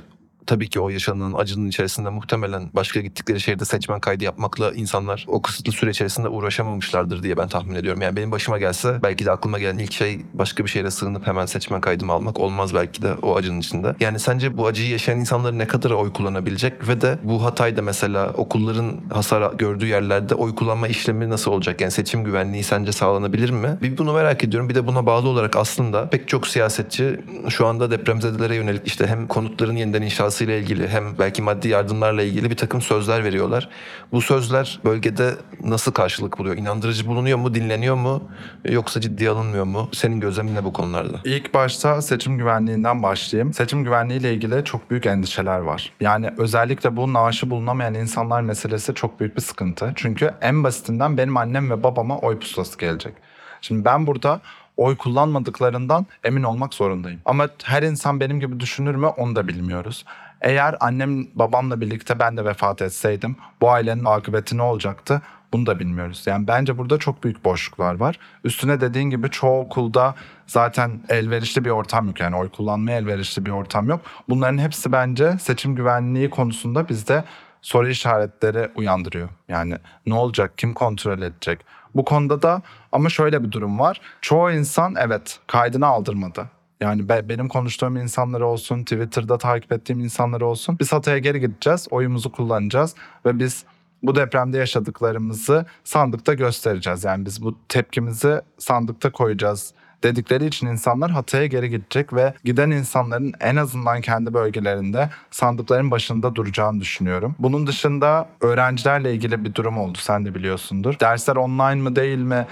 tabii 0.47 0.69
ki 0.69 0.79
o 0.79 0.89
yaşanan 0.89 1.33
acının 1.33 1.67
içerisinde 1.69 2.09
muhtemelen 2.09 2.69
başka 2.73 2.99
gittikleri 3.01 3.39
şehirde 3.39 3.65
seçmen 3.65 3.99
kaydı 3.99 4.23
yapmakla 4.23 4.71
insanlar 4.71 5.25
o 5.27 5.41
kısıtlı 5.41 5.71
süre 5.71 5.89
içerisinde 5.89 6.27
uğraşamamışlardır 6.27 7.23
diye 7.23 7.37
ben 7.37 7.47
tahmin 7.47 7.75
ediyorum. 7.75 8.01
Yani 8.01 8.15
benim 8.15 8.31
başıma 8.31 8.57
gelse 8.57 8.99
belki 9.03 9.25
de 9.25 9.31
aklıma 9.31 9.59
gelen 9.59 9.77
ilk 9.77 9.93
şey 9.93 10.21
başka 10.33 10.63
bir 10.63 10.69
şehre 10.69 10.91
sığınıp 10.91 11.27
hemen 11.27 11.45
seçmen 11.45 11.81
kaydımı 11.81 12.11
almak 12.13 12.39
olmaz 12.39 12.73
belki 12.73 13.01
de 13.01 13.13
o 13.13 13.35
acının 13.35 13.59
içinde. 13.59 13.95
Yani 13.99 14.19
sence 14.19 14.57
bu 14.57 14.67
acıyı 14.67 14.89
yaşayan 14.89 15.19
insanlar 15.19 15.57
ne 15.57 15.67
kadar 15.67 15.91
oy 15.91 16.13
kullanabilecek 16.13 16.87
ve 16.87 17.01
de 17.01 17.17
bu 17.23 17.43
Hatay'da 17.43 17.81
mesela 17.81 18.33
okulların 18.37 18.97
hasar 19.13 19.53
gördüğü 19.53 19.87
yerlerde 19.87 20.35
oy 20.35 20.55
kullanma 20.55 20.87
işlemi 20.87 21.29
nasıl 21.29 21.51
olacak? 21.51 21.81
Yani 21.81 21.91
seçim 21.91 22.23
güvenliği 22.23 22.63
sence 22.63 22.91
sağlanabilir 22.91 23.49
mi? 23.49 23.77
Bir 23.81 23.97
bunu 23.97 24.13
merak 24.13 24.43
ediyorum. 24.43 24.69
Bir 24.69 24.75
de 24.75 24.87
buna 24.87 25.05
bağlı 25.05 25.29
olarak 25.29 25.55
aslında 25.55 26.09
pek 26.09 26.27
çok 26.27 26.47
siyasetçi 26.47 27.19
şu 27.49 27.67
anda 27.67 27.91
depremzedelere 27.91 28.55
yönelik 28.55 28.87
işte 28.87 29.07
hem 29.07 29.27
konutların 29.27 29.75
yeniden 29.75 30.01
inşası 30.01 30.36
ile 30.43 30.59
ilgili 30.59 30.87
hem 30.87 31.17
belki 31.19 31.41
maddi 31.41 31.67
yardımlarla 31.67 32.21
ilgili 32.21 32.49
bir 32.49 32.57
takım 32.57 32.81
sözler 32.81 33.23
veriyorlar. 33.23 33.69
Bu 34.11 34.21
sözler 34.21 34.79
bölgede 34.85 35.33
nasıl 35.63 35.91
karşılık 35.91 36.39
buluyor? 36.39 36.57
İnandırıcı 36.57 37.07
bulunuyor 37.07 37.37
mu? 37.37 37.53
Dinleniyor 37.53 37.95
mu? 37.95 38.23
Yoksa 38.65 39.01
ciddiye 39.01 39.29
alınmıyor 39.29 39.65
mu? 39.65 39.89
Senin 39.93 40.19
gözlemin 40.19 40.55
ne 40.55 40.63
bu 40.63 40.73
konularda? 40.73 41.17
İlk 41.23 41.53
başta 41.53 42.01
seçim 42.01 42.37
güvenliğinden 42.37 43.03
başlayayım. 43.03 43.53
Seçim 43.53 43.83
güvenliği 43.83 44.19
ile 44.19 44.33
ilgili 44.33 44.63
çok 44.63 44.91
büyük 44.91 45.05
endişeler 45.05 45.59
var. 45.59 45.91
Yani 46.01 46.29
özellikle 46.37 46.97
bu 46.97 47.13
naaşı 47.13 47.49
bulunamayan 47.49 47.93
insanlar 47.93 48.41
meselesi 48.41 48.93
çok 48.93 49.19
büyük 49.19 49.35
bir 49.35 49.41
sıkıntı. 49.41 49.91
Çünkü 49.95 50.31
en 50.41 50.63
basitinden 50.63 51.17
benim 51.17 51.37
annem 51.37 51.71
ve 51.71 51.83
babama 51.83 52.19
oy 52.19 52.39
pusulası 52.39 52.77
gelecek. 52.77 53.13
Şimdi 53.61 53.85
ben 53.85 54.07
burada 54.07 54.41
oy 54.77 54.97
kullanmadıklarından 54.97 56.05
emin 56.23 56.43
olmak 56.43 56.73
zorundayım. 56.73 57.21
Ama 57.25 57.49
her 57.63 57.83
insan 57.83 58.19
benim 58.19 58.39
gibi 58.39 58.59
düşünür 58.59 58.95
mü 58.95 59.07
onu 59.07 59.35
da 59.35 59.47
bilmiyoruz. 59.47 60.05
Eğer 60.41 60.75
annem 60.79 61.27
babamla 61.35 61.81
birlikte 61.81 62.19
ben 62.19 62.37
de 62.37 62.45
vefat 62.45 62.81
etseydim 62.81 63.35
bu 63.61 63.71
ailenin 63.71 64.05
akıbeti 64.05 64.57
ne 64.57 64.61
olacaktı? 64.61 65.21
Bunu 65.53 65.65
da 65.65 65.79
bilmiyoruz. 65.79 66.23
Yani 66.25 66.47
bence 66.47 66.77
burada 66.77 66.97
çok 66.97 67.23
büyük 67.23 67.45
boşluklar 67.45 67.95
var. 67.95 68.19
Üstüne 68.43 68.81
dediğin 68.81 69.09
gibi 69.09 69.29
çoğu 69.29 69.59
okulda 69.59 70.15
zaten 70.47 71.01
elverişli 71.09 71.65
bir 71.65 71.69
ortam 71.69 72.07
yok. 72.07 72.19
Yani 72.19 72.35
oy 72.35 72.49
kullanmaya 72.49 72.97
elverişli 72.97 73.45
bir 73.45 73.51
ortam 73.51 73.89
yok. 73.89 74.01
Bunların 74.29 74.57
hepsi 74.57 74.91
bence 74.91 75.37
seçim 75.41 75.75
güvenliği 75.75 76.29
konusunda 76.29 76.89
bizde 76.89 77.23
soru 77.61 77.89
işaretleri 77.89 78.69
uyandırıyor. 78.75 79.29
Yani 79.47 79.77
ne 80.05 80.13
olacak, 80.13 80.57
kim 80.57 80.73
kontrol 80.73 81.21
edecek? 81.21 81.59
Bu 81.95 82.05
konuda 82.05 82.41
da 82.41 82.61
ama 82.91 83.09
şöyle 83.09 83.43
bir 83.43 83.51
durum 83.51 83.79
var. 83.79 84.01
Çoğu 84.21 84.51
insan 84.51 84.95
evet 84.99 85.39
kaydını 85.47 85.85
aldırmadı. 85.85 86.49
Yani 86.81 87.09
be- 87.09 87.29
benim 87.29 87.47
konuştuğum 87.47 87.97
insanlar 87.97 88.41
olsun, 88.41 88.83
Twitter'da 88.83 89.37
takip 89.37 89.71
ettiğim 89.71 89.99
insanlar 89.99 90.41
olsun. 90.41 90.77
Biz 90.79 90.93
Hatay'a 90.93 91.17
geri 91.17 91.39
gideceğiz, 91.39 91.87
oyumuzu 91.91 92.31
kullanacağız 92.31 92.95
ve 93.25 93.39
biz 93.39 93.63
bu 94.03 94.15
depremde 94.15 94.57
yaşadıklarımızı 94.57 95.65
sandıkta 95.83 96.33
göstereceğiz. 96.33 97.03
Yani 97.03 97.25
biz 97.25 97.43
bu 97.43 97.55
tepkimizi 97.69 98.41
sandıkta 98.57 99.11
koyacağız 99.11 99.73
dedikleri 100.03 100.45
için 100.45 100.67
insanlar 100.67 101.11
Hatay'a 101.11 101.45
geri 101.45 101.69
gidecek 101.69 102.13
ve 102.13 102.33
giden 102.43 102.71
insanların 102.71 103.33
en 103.39 103.55
azından 103.55 104.01
kendi 104.01 104.33
bölgelerinde 104.33 105.09
sandıkların 105.31 105.91
başında 105.91 106.35
duracağını 106.35 106.81
düşünüyorum. 106.81 107.35
Bunun 107.39 107.67
dışında 107.67 108.29
öğrencilerle 108.41 109.13
ilgili 109.13 109.45
bir 109.45 109.55
durum 109.55 109.77
oldu 109.77 109.97
sen 110.01 110.25
de 110.25 110.35
biliyorsundur. 110.35 110.99
Dersler 110.99 111.35
online 111.35 111.81
mı 111.81 111.95
değil 111.95 112.17
mi 112.17 112.47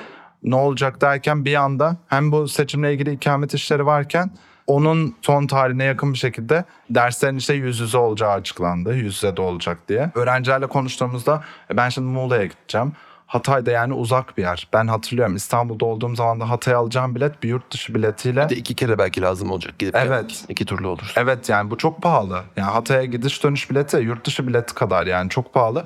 ne 0.45 0.55
olacak 0.55 1.01
derken 1.01 1.45
bir 1.45 1.55
anda 1.55 1.97
hem 2.07 2.31
bu 2.31 2.47
seçimle 2.47 2.93
ilgili 2.93 3.11
ikamet 3.11 3.53
işleri 3.53 3.85
varken 3.85 4.31
onun 4.67 5.15
son 5.21 5.47
tarihine 5.47 5.83
yakın 5.83 6.13
bir 6.13 6.17
şekilde 6.17 6.65
derslerin 6.89 7.37
işte 7.37 7.53
yüz 7.53 7.79
yüze 7.79 7.97
olacağı 7.97 8.31
açıklandı. 8.31 8.93
Yüz 8.95 9.15
yüze 9.15 9.37
de 9.37 9.41
olacak 9.41 9.77
diye. 9.87 10.11
Öğrencilerle 10.15 10.67
konuştuğumuzda 10.67 11.43
"E, 11.71 11.77
ben 11.77 11.89
şimdi 11.89 12.07
Muğla'ya 12.07 12.45
gideceğim. 12.45 12.93
Hatay'da 13.27 13.71
yani 13.71 13.93
uzak 13.93 14.37
bir 14.37 14.41
yer. 14.43 14.67
Ben 14.73 14.87
hatırlıyorum 14.87 15.35
İstanbul'da 15.35 15.85
olduğum 15.85 16.15
zaman 16.15 16.39
da 16.39 16.49
Hatay'a 16.49 16.77
alacağım 16.77 17.15
bilet 17.15 17.43
bir 17.43 17.49
yurt 17.49 17.71
dışı 17.73 17.95
biletiyle. 17.95 18.45
Bir 18.45 18.49
de 18.49 18.55
iki 18.55 18.75
kere 18.75 18.97
belki 18.97 19.21
lazım 19.21 19.51
olacak. 19.51 19.79
Gidip 19.79 19.95
Evet. 19.95 20.07
gelmek. 20.09 20.43
İki 20.49 20.65
turlu 20.65 20.87
olur. 20.87 21.13
Evet 21.15 21.49
yani 21.49 21.71
bu 21.71 21.77
çok 21.77 22.01
pahalı. 22.01 22.41
Yani 22.57 22.71
Hatay'a 22.71 23.05
gidiş 23.05 23.43
dönüş 23.43 23.69
bileti 23.69 23.97
yurt 23.97 24.25
dışı 24.25 24.47
bileti 24.47 24.73
kadar 24.73 25.07
yani 25.07 25.29
çok 25.29 25.53
pahalı. 25.53 25.83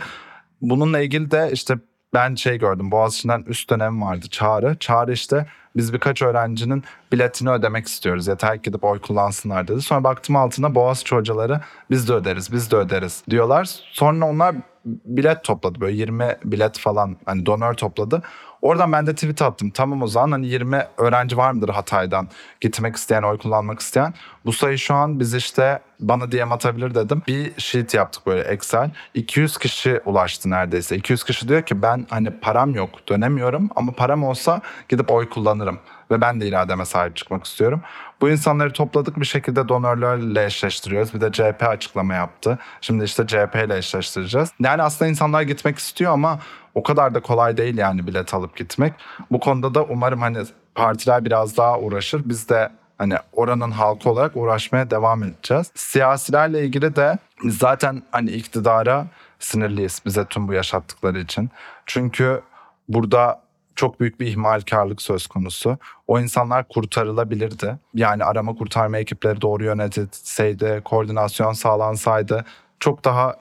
Bununla 0.62 1.00
ilgili 1.00 1.32
de 1.32 1.50
işte 1.54 1.76
ben 2.13 2.36
şey 2.36 2.58
gördüm 2.58 2.91
Boğaziçi'nden 2.91 3.43
üst 3.48 3.69
dönem 3.69 4.02
vardı 4.02 4.26
Çağrı. 4.30 4.76
Çağrı 4.80 5.13
işte 5.13 5.45
biz 5.76 5.93
birkaç 5.93 6.22
öğrencinin 6.22 6.84
biletini 7.12 7.50
ödemek 7.50 7.88
istiyoruz. 7.88 8.28
Yeter 8.28 8.56
ki 8.56 8.62
gidip 8.63 8.84
oy 8.84 9.00
kullansınlar 9.00 9.67
dedi. 9.67 9.82
Sonra 9.82 10.04
baktım 10.04 10.36
altına 10.36 10.76
Boğaziçi 10.76 11.15
hocaları 11.15 11.60
biz 11.89 12.10
de 12.10 12.13
öderiz 12.13 12.52
biz 12.52 12.72
de 12.72 12.76
öderiz 12.76 13.24
diyorlar. 13.30 13.69
Sonra 13.91 14.26
onlar 14.26 14.56
bilet 14.86 15.43
topladı 15.43 15.82
böyle 15.82 15.98
20 15.98 16.38
bilet 16.43 16.80
falan 16.80 17.17
hani 17.26 17.45
donör 17.45 17.74
topladı. 17.74 18.22
Oradan 18.62 18.91
ben 18.91 19.08
de 19.08 19.15
tweet 19.15 19.41
attım. 19.41 19.69
Tamam 19.69 20.02
o 20.02 20.08
zaman 20.08 20.32
hani 20.32 20.48
20 20.48 20.88
öğrenci 20.98 21.38
var 21.38 21.52
mıdır 21.52 21.69
Hatay'dan 21.69 22.28
gitmek 22.62 22.95
isteyen, 22.95 23.24
oy 23.24 23.38
kullanmak 23.38 23.80
isteyen? 23.80 24.13
Bu 24.45 24.54
sayı 24.54 24.78
şu 24.78 24.93
an 24.93 25.19
biz 25.19 25.34
işte 25.34 25.80
bana 26.00 26.32
DM 26.32 26.52
atabilir 26.52 26.95
dedim. 26.95 27.22
Bir 27.28 27.52
sheet 27.58 27.93
yaptık 27.93 28.26
böyle 28.26 28.41
Excel. 28.41 28.91
200 29.13 29.58
kişi 29.58 30.02
ulaştı 30.06 30.50
neredeyse. 30.50 30.95
200 30.95 31.24
kişi 31.24 31.48
diyor 31.48 31.62
ki 31.62 31.82
ben 31.82 32.06
hani 32.10 32.39
param 32.39 32.76
yok 32.76 32.89
dönemiyorum 33.08 33.69
ama 33.76 33.91
param 33.91 34.24
olsa 34.24 34.62
gidip 34.89 35.12
oy 35.12 35.30
kullanırım. 35.30 35.80
Ve 36.12 36.22
ben 36.22 36.41
de 36.41 36.48
irademe 36.48 36.86
sahip 36.86 37.15
çıkmak 37.15 37.45
istiyorum. 37.45 37.82
Bu 38.22 38.30
insanları 38.30 38.74
topladık 38.74 39.19
bir 39.19 39.26
şekilde 39.26 39.69
donörlerle 39.69 40.45
eşleştiriyoruz. 40.45 41.13
Bir 41.13 41.22
de 41.22 41.32
CHP 41.32 41.63
açıklama 41.63 42.13
yaptı. 42.13 42.60
Şimdi 42.82 43.04
işte 43.04 43.28
CHP 43.28 43.56
ile 43.65 43.78
eşleştireceğiz. 43.78 44.50
Yani 44.60 44.82
aslında 44.82 45.10
insanlar 45.10 45.41
gitmek 45.41 45.78
istiyor 45.78 46.13
ama 46.13 46.39
o 46.75 46.84
kadar 46.84 47.13
da 47.15 47.19
kolay 47.19 47.58
değil 47.58 47.77
yani 47.77 48.08
bilet 48.08 48.34
alıp 48.34 48.58
gitmek. 48.58 48.93
Bu 49.32 49.39
konuda 49.39 49.75
da 49.75 49.84
umarım 49.84 50.21
hani 50.21 50.38
partiler 50.75 51.25
biraz 51.25 51.58
daha 51.58 51.79
uğraşır. 51.79 52.21
Biz 52.25 52.49
de 52.49 52.69
hani 52.97 53.15
oranın 53.34 53.71
halkı 53.71 54.10
olarak 54.10 54.32
uğraşmaya 54.36 54.91
devam 54.91 55.23
edeceğiz. 55.23 55.71
Siyasilerle 55.75 56.65
ilgili 56.65 56.95
de 56.95 57.17
zaten 57.45 58.03
hani 58.12 58.32
iktidara 58.32 59.08
sinirliyiz 59.39 60.01
bize 60.05 60.25
tüm 60.25 60.47
bu 60.47 60.53
yaşattıkları 60.53 61.19
için. 61.19 61.49
Çünkü 61.86 62.41
burada 62.89 63.41
çok 63.75 63.99
büyük 63.99 64.19
bir 64.19 64.27
ihmalkarlık 64.27 65.01
söz 65.01 65.27
konusu. 65.27 65.77
O 66.08 66.19
insanlar 66.19 66.67
kurtarılabilirdi. 66.67 67.75
Yani 67.93 68.23
arama 68.23 68.55
kurtarma 68.55 68.97
ekipleri 68.97 69.41
doğru 69.41 69.63
yönetilseydi, 69.63 70.82
koordinasyon 70.86 71.53
sağlansaydı 71.53 72.45
çok 72.79 73.05
daha 73.05 73.36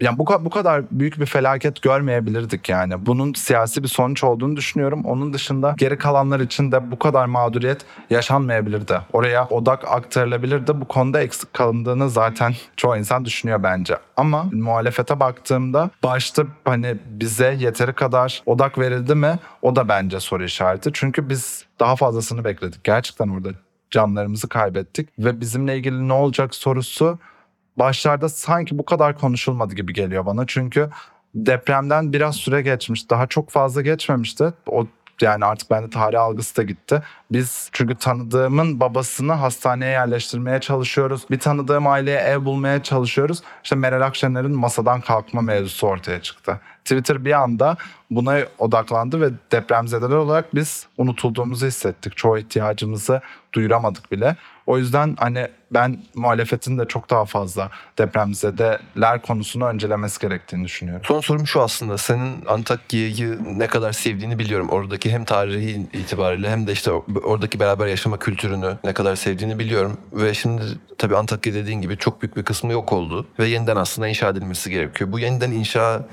yani 0.00 0.18
bu, 0.18 0.26
bu 0.40 0.50
kadar 0.50 0.82
büyük 0.90 1.20
bir 1.20 1.26
felaket 1.26 1.82
görmeyebilirdik 1.82 2.68
yani. 2.68 3.06
Bunun 3.06 3.32
siyasi 3.32 3.82
bir 3.82 3.88
sonuç 3.88 4.24
olduğunu 4.24 4.56
düşünüyorum. 4.56 5.04
Onun 5.04 5.32
dışında 5.32 5.74
geri 5.78 5.98
kalanlar 5.98 6.40
için 6.40 6.72
de 6.72 6.90
bu 6.90 6.98
kadar 6.98 7.26
mağduriyet 7.26 7.84
yaşanmayabilirdi. 8.10 9.00
Oraya 9.12 9.48
odak 9.48 9.84
aktarılabilirdi. 9.88 10.80
Bu 10.80 10.84
konuda 10.84 11.20
eksik 11.22 11.54
kalındığını 11.54 12.10
zaten 12.10 12.54
çoğu 12.76 12.96
insan 12.96 13.24
düşünüyor 13.24 13.62
bence. 13.62 13.96
Ama 14.16 14.46
muhalefete 14.52 15.20
baktığımda 15.20 15.90
başta 16.02 16.42
hani 16.64 16.96
bize 17.06 17.56
yeteri 17.60 17.92
kadar 17.92 18.42
odak 18.46 18.78
verildi 18.78 19.14
mi? 19.14 19.38
O 19.62 19.76
da 19.76 19.88
bence 19.88 20.20
soru 20.20 20.44
işareti. 20.44 20.90
Çünkü 20.92 21.28
biz 21.28 21.64
daha 21.80 21.96
fazlasını 21.96 22.44
bekledik. 22.44 22.84
Gerçekten 22.84 23.28
orada 23.28 23.48
canlarımızı 23.90 24.48
kaybettik 24.48 25.08
ve 25.18 25.40
bizimle 25.40 25.76
ilgili 25.76 26.08
ne 26.08 26.12
olacak 26.12 26.54
sorusu 26.54 27.18
başlarda 27.76 28.28
sanki 28.28 28.78
bu 28.78 28.84
kadar 28.84 29.18
konuşulmadı 29.18 29.74
gibi 29.74 29.92
geliyor 29.92 30.26
bana. 30.26 30.46
Çünkü 30.46 30.90
depremden 31.34 32.12
biraz 32.12 32.36
süre 32.36 32.62
geçmiş. 32.62 33.10
Daha 33.10 33.26
çok 33.26 33.50
fazla 33.50 33.82
geçmemişti. 33.82 34.52
O 34.66 34.86
yani 35.20 35.44
artık 35.44 35.70
bende 35.70 35.90
tarih 35.90 36.20
algısı 36.20 36.56
da 36.56 36.62
gitti. 36.62 37.02
Biz 37.30 37.68
çünkü 37.72 37.94
tanıdığımın 37.94 38.80
babasını 38.80 39.32
hastaneye 39.32 39.90
yerleştirmeye 39.90 40.60
çalışıyoruz. 40.60 41.26
Bir 41.30 41.38
tanıdığım 41.38 41.86
aileye 41.86 42.18
ev 42.18 42.44
bulmaya 42.44 42.82
çalışıyoruz. 42.82 43.42
İşte 43.64 43.76
Meral 43.76 44.00
Akşener'in 44.00 44.56
masadan 44.56 45.00
kalkma 45.00 45.40
mevzusu 45.40 45.86
ortaya 45.86 46.22
çıktı. 46.22 46.60
Twitter 46.84 47.24
bir 47.24 47.32
anda 47.32 47.76
buna 48.10 48.38
odaklandı 48.58 49.20
ve 49.20 49.30
depremzedeler 49.52 50.16
olarak 50.16 50.54
biz 50.54 50.86
unutulduğumuzu 50.98 51.66
hissettik. 51.66 52.16
Çoğu 52.16 52.38
ihtiyacımızı 52.38 53.20
duyuramadık 53.52 54.12
bile. 54.12 54.36
O 54.66 54.78
yüzden 54.78 55.16
hani 55.18 55.48
ben 55.70 55.98
muhalefetin 56.14 56.78
de 56.78 56.84
çok 56.88 57.10
daha 57.10 57.24
fazla 57.24 57.70
depremzedeler 57.98 59.22
konusunu 59.22 59.66
öncelemesi 59.66 60.20
gerektiğini 60.20 60.64
düşünüyorum. 60.64 61.02
Son 61.04 61.20
sorum 61.20 61.46
şu 61.46 61.62
aslında. 61.62 61.98
Senin 61.98 62.46
Antakya'yı 62.46 63.38
ne 63.58 63.66
kadar 63.66 63.92
sevdiğini 63.92 64.38
biliyorum. 64.38 64.68
Oradaki 64.68 65.10
hem 65.10 65.24
tarihi 65.24 65.86
itibariyle 65.92 66.50
hem 66.50 66.66
de 66.66 66.72
işte 66.72 66.90
oradaki 67.24 67.60
beraber 67.60 67.86
yaşama 67.86 68.18
kültürünü 68.18 68.78
ne 68.84 68.92
kadar 68.92 69.16
sevdiğini 69.16 69.58
biliyorum. 69.58 69.96
Ve 70.12 70.34
şimdi 70.34 70.62
tabii 70.98 71.16
Antakya 71.16 71.54
dediğin 71.54 71.80
gibi 71.80 71.96
çok 71.96 72.22
büyük 72.22 72.36
bir 72.36 72.42
kısmı 72.42 72.72
yok 72.72 72.92
oldu. 72.92 73.26
Ve 73.38 73.46
yeniden 73.46 73.76
aslında 73.76 74.08
inşa 74.08 74.28
edilmesi 74.28 74.70
gerekiyor. 74.70 75.12
Bu 75.12 75.18
yeniden 75.18 75.50
inşa 75.50 76.04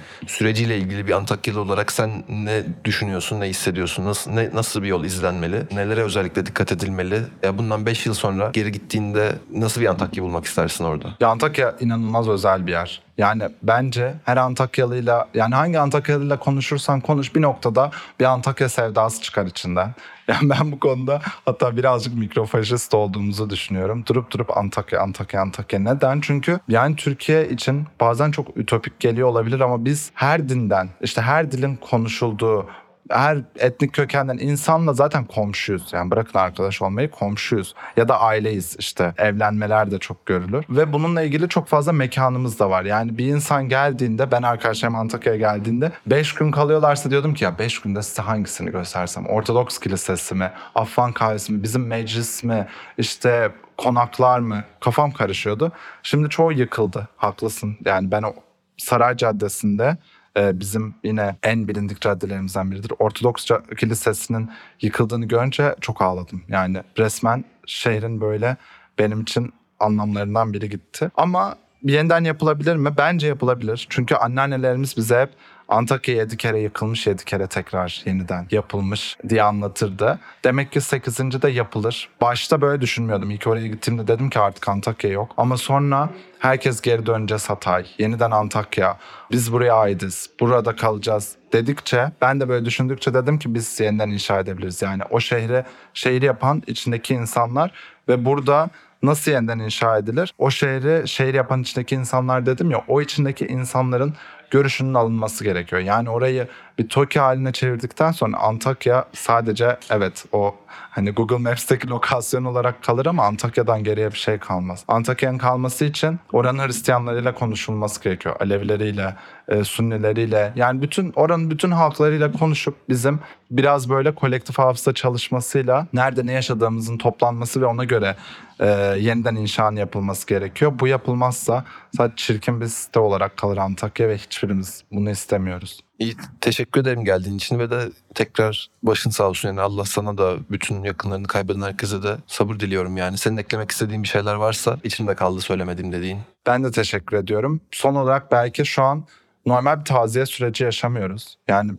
süreciyle 0.59 0.77
ilgili 0.77 1.07
bir 1.07 1.13
Antakyalı 1.13 1.61
olarak 1.61 1.91
sen 1.91 2.23
ne 2.29 2.63
düşünüyorsun, 2.85 3.39
ne 3.39 3.45
hissediyorsun? 3.45 4.05
Nasıl, 4.05 4.31
ne, 4.31 4.49
nasıl 4.53 4.83
bir 4.83 4.87
yol 4.87 5.03
izlenmeli? 5.03 5.63
Nelere 5.71 6.03
özellikle 6.03 6.45
dikkat 6.45 6.71
edilmeli? 6.71 7.21
Ya 7.43 7.57
bundan 7.57 7.85
5 7.85 8.05
yıl 8.05 8.13
sonra 8.13 8.49
geri 8.53 8.71
gittiğinde 8.71 9.35
nasıl 9.53 9.81
bir 9.81 9.85
Antakya 9.85 10.23
bulmak 10.23 10.45
istersin 10.45 10.83
orada? 10.83 11.07
Ya 11.19 11.27
Antakya 11.27 11.75
inanılmaz 11.79 12.27
özel 12.27 12.67
bir 12.67 12.71
yer. 12.71 13.01
Yani 13.19 13.43
bence 13.63 14.13
her 14.25 14.37
Antakyalıyla 14.37 15.27
yani 15.33 15.55
hangi 15.55 15.79
Antakyalıyla 15.79 16.39
konuşursan 16.39 17.01
konuş 17.01 17.35
bir 17.35 17.41
noktada 17.41 17.91
bir 18.19 18.25
Antakya 18.25 18.69
sevdası 18.69 19.21
çıkar 19.21 19.45
içinden. 19.45 19.93
Yani 20.29 20.49
ben 20.49 20.71
bu 20.71 20.79
konuda 20.79 21.21
hatta 21.45 21.77
birazcık 21.77 22.13
mikrofaşist 22.13 22.93
olduğumuzu 22.93 23.49
düşünüyorum. 23.49 24.03
Durup 24.07 24.31
durup 24.31 24.57
Antakya, 24.57 25.01
Antakya, 25.01 25.41
Antakya. 25.41 25.79
Neden? 25.79 26.21
Çünkü 26.21 26.59
yani 26.67 26.95
Türkiye 26.95 27.49
için 27.49 27.87
bazen 27.99 28.31
çok 28.31 28.57
ütopik 28.57 28.99
geliyor 28.99 29.27
olabilir 29.27 29.59
ama 29.59 29.85
biz 29.85 30.11
her 30.13 30.49
dinden, 30.49 30.89
işte 31.01 31.21
her 31.21 31.51
dilin 31.51 31.75
konuşulduğu, 31.75 32.65
her 33.09 33.37
etnik 33.55 33.93
kökenden 33.93 34.37
insanla 34.37 34.93
zaten 34.93 35.25
komşuyuz. 35.25 35.93
Yani 35.93 36.11
bırakın 36.11 36.39
arkadaş 36.39 36.81
olmayı 36.81 37.11
komşuyuz. 37.11 37.75
Ya 37.97 38.07
da 38.07 38.21
aileyiz 38.21 38.75
işte. 38.79 39.13
Evlenmeler 39.17 39.91
de 39.91 39.99
çok 39.99 40.25
görülür. 40.25 40.65
Ve 40.69 40.93
bununla 40.93 41.21
ilgili 41.21 41.49
çok 41.49 41.67
fazla 41.67 41.91
mekanımız 41.91 42.59
da 42.59 42.69
var. 42.69 42.83
Yani 42.83 43.17
bir 43.17 43.25
insan 43.25 43.69
geldiğinde 43.69 44.31
ben 44.31 44.41
arkadaşlarım 44.41 44.95
Antakya'ya 44.95 45.39
geldiğinde 45.39 45.91
5 46.05 46.33
gün 46.33 46.51
kalıyorlarsa 46.51 47.11
diyordum 47.11 47.33
ki 47.33 47.43
ya 47.43 47.59
5 47.59 47.81
günde 47.81 48.01
size 48.01 48.21
hangisini 48.21 48.71
göstersem? 48.71 49.25
Ortodoks 49.25 49.79
kilisesi 49.79 50.35
mi? 50.35 50.51
Afgan 50.75 51.11
kahvesi 51.11 51.53
mi? 51.53 51.63
Bizim 51.63 51.87
meclis 51.87 52.43
mi? 52.43 52.67
İşte 52.97 53.51
konaklar 53.77 54.39
mı? 54.39 54.63
Kafam 54.79 55.11
karışıyordu. 55.11 55.71
Şimdi 56.03 56.29
çoğu 56.29 56.51
yıkıldı. 56.51 57.07
Haklısın. 57.17 57.77
Yani 57.85 58.11
ben 58.11 58.23
o 58.23 58.33
Saray 58.77 59.17
Caddesi'nde 59.17 59.97
e, 60.39 60.59
bizim 60.59 60.95
yine 61.03 61.35
en 61.43 61.67
bilindik 61.67 62.01
caddelerimizden 62.01 62.71
biridir. 62.71 62.91
Ortodoks 62.99 63.47
Kilisesi'nin 63.77 64.49
yıkıldığını 64.81 65.25
görünce 65.25 65.75
çok 65.81 66.01
ağladım. 66.01 66.43
Yani 66.47 66.83
resmen 66.97 67.45
şehrin 67.65 68.21
böyle 68.21 68.57
benim 68.99 69.21
için 69.21 69.53
anlamlarından 69.79 70.53
biri 70.53 70.69
gitti. 70.69 71.11
Ama 71.15 71.55
yeniden 71.83 72.23
yapılabilir 72.23 72.75
mi? 72.75 72.93
Bence 72.97 73.27
yapılabilir. 73.27 73.87
Çünkü 73.89 74.15
anneannelerimiz 74.15 74.97
bize 74.97 75.21
hep 75.21 75.29
Antakya 75.69 76.15
yedi 76.15 76.37
kere 76.37 76.59
yıkılmış, 76.59 77.07
yedi 77.07 77.25
kere 77.25 77.47
tekrar 77.47 78.01
yeniden 78.05 78.47
yapılmış 78.51 79.17
diye 79.29 79.43
anlatırdı. 79.43 80.19
Demek 80.43 80.71
ki 80.71 80.81
8. 80.81 81.41
de 81.41 81.49
yapılır. 81.49 82.09
Başta 82.21 82.61
böyle 82.61 82.81
düşünmüyordum. 82.81 83.31
İlk 83.31 83.47
oraya 83.47 83.67
gittiğimde 83.67 84.07
dedim 84.07 84.29
ki 84.29 84.39
artık 84.39 84.69
Antakya 84.69 85.09
yok. 85.09 85.31
Ama 85.37 85.57
sonra 85.57 86.09
herkes 86.39 86.81
geri 86.81 87.05
döneceğiz 87.05 87.49
Hatay. 87.49 87.85
Yeniden 87.99 88.31
Antakya. 88.31 88.97
Biz 89.31 89.53
buraya 89.53 89.73
aitiz. 89.73 90.29
Burada 90.39 90.75
kalacağız 90.75 91.35
dedikçe 91.53 92.11
ben 92.21 92.39
de 92.39 92.49
böyle 92.49 92.65
düşündükçe 92.65 93.13
dedim 93.13 93.39
ki 93.39 93.53
biz 93.53 93.79
yeniden 93.79 94.09
inşa 94.09 94.39
edebiliriz. 94.39 94.81
Yani 94.81 95.03
o 95.09 95.19
şehri 95.19 95.63
şehri 95.93 96.25
yapan 96.25 96.63
içindeki 96.67 97.13
insanlar 97.13 97.71
ve 98.07 98.25
burada 98.25 98.69
nasıl 99.03 99.31
yeniden 99.31 99.59
inşa 99.59 99.97
edilir? 99.97 100.33
O 100.37 100.49
şehri 100.49 101.07
şehir 101.07 101.33
yapan 101.33 101.61
içindeki 101.61 101.95
insanlar 101.95 102.45
dedim 102.45 102.71
ya 102.71 102.83
o 102.87 103.01
içindeki 103.01 103.47
insanların 103.47 104.13
görüşünün 104.51 104.93
alınması 104.93 105.43
gerekiyor. 105.43 105.81
Yani 105.81 106.09
orayı 106.09 106.47
bir 106.79 106.89
TOKİ 106.89 107.19
haline 107.19 107.51
çevirdikten 107.51 108.11
sonra 108.11 108.37
Antakya 108.37 109.05
sadece 109.13 109.77
evet 109.89 110.25
o 110.31 110.55
hani 110.67 111.11
Google 111.11 111.37
Maps'teki 111.37 111.87
lokasyon 111.87 112.43
olarak 112.43 112.83
kalır 112.83 113.05
ama 113.05 113.23
Antakya'dan 113.23 113.83
geriye 113.83 114.11
bir 114.11 114.17
şey 114.17 114.37
kalmaz. 114.37 114.83
Antakya'nın 114.87 115.37
kalması 115.37 115.85
için 115.85 116.19
oranın 116.33 116.67
Hristiyanlarıyla 116.67 117.33
konuşulması 117.33 118.03
gerekiyor. 118.03 118.35
Alevileriyle, 118.39 119.15
e, 119.47 119.63
Sünnileriyle 119.63 120.53
yani 120.55 120.81
bütün 120.81 121.11
oranın 121.15 121.51
bütün 121.51 121.71
halklarıyla 121.71 122.31
konuşup 122.31 122.75
bizim 122.89 123.19
biraz 123.51 123.89
böyle 123.89 124.15
kolektif 124.15 124.59
hafıza 124.59 124.93
çalışmasıyla 124.93 125.87
nerede 125.93 126.25
ne 126.25 126.31
yaşadığımızın 126.31 126.97
toplanması 126.97 127.61
ve 127.61 127.65
ona 127.65 127.83
göre 127.83 128.15
e, 128.59 128.67
yeniden 128.99 129.35
inşanın 129.35 129.75
yapılması 129.75 130.27
gerekiyor. 130.27 130.71
Bu 130.79 130.87
yapılmazsa 130.87 131.65
sadece 131.97 132.15
çirkin 132.15 132.61
bir 132.61 132.67
site 132.67 132.99
olarak 132.99 133.37
kalır 133.37 133.57
Antakya 133.57 134.07
ve 134.07 134.17
hiçbirimiz 134.39 134.83
bunu 134.91 135.09
istemiyoruz. 135.09 135.79
İyi, 135.99 136.15
teşekkür 136.41 136.81
ederim 136.81 137.05
geldiğin 137.05 137.37
için 137.37 137.59
ve 137.59 137.69
de 137.69 137.89
tekrar 138.15 138.69
başın 138.83 139.09
sağ 139.09 139.29
olsun. 139.29 139.49
Yani 139.49 139.61
Allah 139.61 139.85
sana 139.85 140.17
da 140.17 140.35
bütün 140.51 140.83
yakınlarını 140.83 141.27
kaybeden 141.27 141.61
herkese 141.61 142.03
de 142.03 142.17
sabır 142.27 142.59
diliyorum 142.59 142.97
yani. 142.97 143.17
Senin 143.17 143.37
eklemek 143.37 143.71
istediğin 143.71 144.03
bir 144.03 144.07
şeyler 144.07 144.35
varsa 144.35 144.77
içimde 144.83 145.15
kaldı 145.15 145.41
söylemediğim 145.41 145.91
dediğin. 145.91 146.19
Ben 146.45 146.63
de 146.63 146.71
teşekkür 146.71 147.17
ediyorum. 147.17 147.61
Son 147.71 147.95
olarak 147.95 148.31
belki 148.31 148.65
şu 148.65 148.83
an 148.83 149.03
normal 149.45 149.79
bir 149.79 149.85
taziye 149.85 150.25
süreci 150.25 150.63
yaşamıyoruz. 150.63 151.37
Yani 151.47 151.71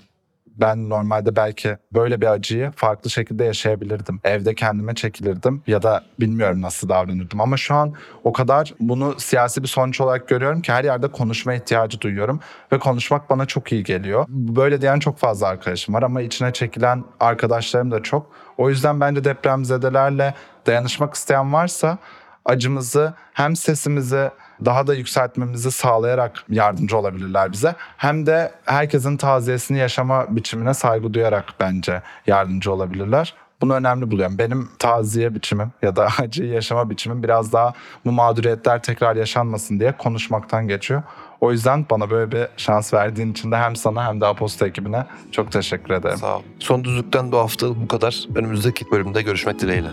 ben 0.61 0.89
normalde 0.89 1.37
belki 1.37 1.77
böyle 1.93 2.21
bir 2.21 2.27
acıyı 2.27 2.71
farklı 2.77 3.11
şekilde 3.11 3.45
yaşayabilirdim. 3.45 4.21
Evde 4.25 4.55
kendime 4.55 4.95
çekilirdim 4.95 5.63
ya 5.67 5.83
da 5.83 6.05
bilmiyorum 6.21 6.63
nasıl 6.63 6.89
davranırdım. 6.89 7.41
Ama 7.41 7.57
şu 7.57 7.75
an 7.75 7.95
o 8.25 8.33
kadar 8.33 8.75
bunu 8.81 9.15
siyasi 9.19 9.63
bir 9.63 9.69
sonuç 9.69 10.01
olarak 10.01 10.29
görüyorum 10.29 10.63
ki 10.63 10.73
her 10.73 10.85
yerde 10.85 11.09
konuşma 11.09 11.55
ihtiyacı 11.55 12.01
duyuyorum. 12.01 12.41
Ve 12.73 12.79
konuşmak 12.79 13.31
bana 13.31 13.47
çok 13.47 13.73
iyi 13.73 13.85
geliyor. 13.85 14.25
Böyle 14.29 14.81
diyen 14.81 14.99
çok 14.99 15.19
fazla 15.19 15.47
arkadaşım 15.47 15.95
var 15.95 16.03
ama 16.03 16.21
içine 16.23 16.53
çekilen 16.53 17.05
arkadaşlarım 17.21 17.91
da 17.91 18.03
çok. 18.03 18.27
O 18.59 18.69
yüzden 18.71 19.01
bence 19.01 19.25
depremzedelerle 19.25 20.35
dayanışmak 20.67 21.15
isteyen 21.15 21.53
varsa 21.53 21.99
acımızı 22.45 23.15
hem 23.33 23.57
sesimizi 23.57 24.31
daha 24.65 24.87
da 24.87 24.95
yükseltmemizi 24.95 25.71
sağlayarak 25.71 26.45
yardımcı 26.49 26.97
olabilirler 26.97 27.53
bize. 27.53 27.75
Hem 27.97 28.27
de 28.27 28.53
herkesin 28.65 29.17
taziyesini 29.17 29.79
yaşama 29.79 30.37
biçimine 30.37 30.75
saygı 30.75 31.15
duyarak 31.15 31.45
bence 31.61 32.03
yardımcı 32.27 32.73
olabilirler. 32.73 33.35
Bunu 33.61 33.75
önemli 33.75 34.11
buluyorum. 34.11 34.39
Benim 34.39 34.69
taziye 34.79 35.35
biçimim 35.35 35.73
ya 35.83 35.97
da 35.97 36.09
acıyı 36.19 36.53
yaşama 36.53 36.91
biçimim 36.91 37.23
biraz 37.23 37.53
daha 37.53 37.73
bu 38.05 38.13
mağduriyetler 38.13 38.83
tekrar 38.83 39.17
yaşanmasın 39.17 39.81
diye 39.81 39.93
konuşmaktan 39.93 40.69
geçiyor. 40.69 41.03
O 41.41 41.53
yüzden 41.53 41.87
bana 41.91 42.11
böyle 42.11 42.33
bir 42.33 42.47
şans 42.57 42.95
verdiğin 42.95 43.33
için 43.33 43.53
de 43.53 43.57
hem 43.57 43.77
sana 43.77 44.09
hem 44.09 44.21
de 44.21 44.27
Aposto 44.27 44.67
ekibine 44.67 45.07
çok 45.33 45.53
teşekkür 45.53 45.95
ederim. 45.95 46.19
Sağ 46.19 46.37
ol. 46.37 46.43
Son 46.59 46.85
düzlükten 46.85 47.33
bu 47.33 47.39
hafta 47.39 47.69
bu 47.69 47.89
kadar. 47.89 48.27
Önümüzdeki 48.35 48.91
bölümde 48.91 49.23
görüşmek 49.23 49.61
dileğiyle. 49.61 49.91